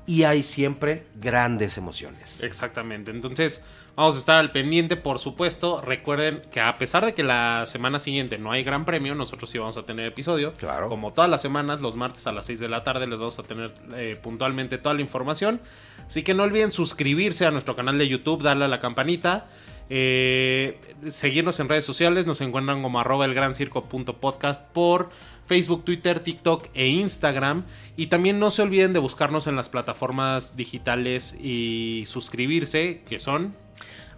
y 0.06 0.24
hay 0.24 0.42
siempre 0.42 1.06
grandes 1.16 1.78
emociones. 1.78 2.42
Exactamente. 2.42 3.10
Entonces, 3.10 3.62
vamos 3.94 4.16
a 4.16 4.18
estar 4.18 4.38
al 4.38 4.50
pendiente, 4.50 4.96
por 4.96 5.18
supuesto. 5.18 5.80
Recuerden 5.80 6.42
que 6.50 6.60
a 6.60 6.74
pesar 6.74 7.04
de 7.04 7.14
que 7.14 7.22
la 7.22 7.64
semana 7.66 7.98
siguiente 8.00 8.38
no 8.38 8.50
hay 8.52 8.64
gran 8.64 8.84
premio, 8.84 9.14
nosotros 9.14 9.48
sí 9.50 9.58
vamos 9.58 9.76
a 9.76 9.84
tener 9.84 10.06
episodio. 10.06 10.54
Claro. 10.54 10.88
Como 10.88 11.12
todas 11.12 11.30
las 11.30 11.40
semanas, 11.40 11.80
los 11.80 11.94
martes 11.96 12.26
a 12.26 12.32
las 12.32 12.46
6 12.46 12.58
de 12.60 12.68
la 12.68 12.82
tarde 12.82 13.06
les 13.06 13.18
vamos 13.18 13.38
a 13.38 13.42
tener 13.44 13.72
eh, 13.94 14.18
puntualmente 14.20 14.78
toda 14.78 14.94
la 14.94 15.02
información. 15.02 15.60
Así 16.06 16.22
que 16.22 16.34
no 16.34 16.42
olviden 16.42 16.72
suscribirse 16.72 17.46
a 17.46 17.50
nuestro 17.50 17.76
canal 17.76 17.96
de 17.96 18.08
YouTube, 18.08 18.42
darle 18.42 18.64
a 18.64 18.68
la 18.68 18.80
campanita. 18.80 19.46
eh, 19.94 20.80
seguirnos 21.10 21.60
en 21.60 21.68
redes 21.68 21.84
sociales, 21.84 22.24
nos 22.26 22.40
encuentran 22.40 22.82
como 22.82 22.98
arroba 23.00 23.24
el 23.26 23.34
gran 23.34 23.54
circo 23.54 23.82
punto 23.82 24.18
podcast 24.18 24.64
por 24.72 25.10
Facebook, 25.46 25.84
Twitter, 25.84 26.20
TikTok 26.20 26.68
e 26.74 26.88
Instagram. 26.88 27.64
Y 27.96 28.06
también 28.06 28.38
no 28.38 28.50
se 28.50 28.62
olviden 28.62 28.92
de 28.92 28.98
buscarnos 28.98 29.46
en 29.46 29.56
las 29.56 29.68
plataformas 29.68 30.56
digitales 30.56 31.34
y 31.40 32.04
suscribirse, 32.06 33.02
que 33.08 33.18
son 33.18 33.54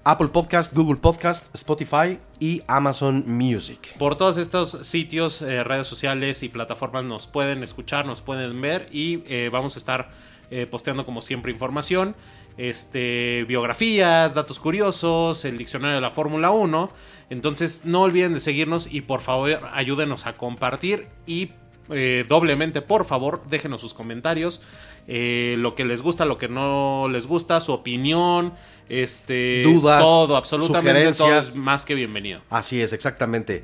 Apple 0.07 0.29
Podcast, 0.29 0.75
Google 0.75 0.97
Podcast, 0.97 1.53
Spotify 1.55 2.19
y 2.39 2.63
Amazon 2.67 3.25
Music. 3.27 3.97
por 3.99 4.17
todos 4.17 4.37
estos 4.37 4.87
sitios, 4.87 5.41
eh, 5.41 5.65
redes 5.65 5.87
sociales 5.87 6.43
y 6.43 6.51
plataformas 6.51 7.05
nos 7.05 7.27
pueden 7.27 7.63
escuchar, 7.63 8.05
nos 8.05 8.21
pueden 8.21 8.61
ver 8.61 8.87
y 8.93 9.23
eh, 9.27 9.49
vamos 9.51 9.77
a 9.77 9.79
estar 9.79 10.11
eh, 10.51 10.67
posteando 10.67 11.07
como 11.07 11.23
siempre 11.23 11.51
información, 11.51 12.15
este, 12.57 13.45
biografías, 13.45 14.35
datos 14.35 14.59
curiosos, 14.59 15.45
el 15.45 15.59
diccionario 15.59 15.97
de 15.97 16.01
la 16.01 16.11
Fórmula 16.11 16.51
1. 16.51 16.91
Entonces 17.31 17.83
no 17.85 18.03
olviden 18.03 18.35
de 18.35 18.41
seguirnos 18.41 18.93
y 18.93 19.01
por 19.01 19.21
favor 19.21 19.61
ayúdenos 19.73 20.27
a 20.27 20.35
compartir 20.35 21.09
y 21.27 21.51
eh, 21.91 22.25
doblemente 22.29 22.81
por 22.81 23.05
favor 23.05 23.43
déjenos 23.49 23.81
sus 23.81 23.93
comentarios, 23.93 24.63
eh, 25.07 25.57
lo 25.59 25.75
que 25.75 25.85
les 25.85 26.01
gusta, 26.01 26.25
lo 26.25 26.39
que 26.39 26.49
no 26.49 27.09
les 27.11 27.27
gusta, 27.27 27.61
su 27.61 27.73
opinión, 27.73 28.55
este, 28.89 29.63
Dudas, 29.63 30.01
todo, 30.01 30.37
absolutamente 30.37 31.03
todo 31.03 31.13
sugerencias. 31.13 31.49
es 31.49 31.57
más 31.57 31.85
que 31.85 31.95
bienvenido. 31.95 32.41
Así 32.51 32.81
es, 32.81 32.93
exactamente. 32.93 33.63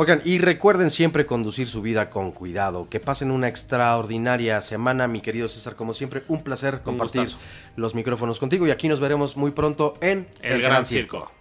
Oigan, 0.00 0.22
y 0.24 0.38
recuerden 0.38 0.92
siempre 0.92 1.26
conducir 1.26 1.66
su 1.66 1.82
vida 1.82 2.08
con 2.08 2.30
cuidado. 2.30 2.88
Que 2.88 3.00
pasen 3.00 3.32
una 3.32 3.48
extraordinaria 3.48 4.62
semana, 4.62 5.08
mi 5.08 5.20
querido 5.20 5.48
César. 5.48 5.74
Como 5.74 5.92
siempre, 5.92 6.22
un 6.28 6.44
placer 6.44 6.82
compartir 6.84 7.28
los 7.74 7.96
micrófonos 7.96 8.38
contigo. 8.38 8.64
Y 8.68 8.70
aquí 8.70 8.86
nos 8.86 9.00
veremos 9.00 9.36
muy 9.36 9.50
pronto 9.50 9.94
en 10.00 10.28
El, 10.40 10.62
Gran 10.62 10.86
Circo. 10.86 11.32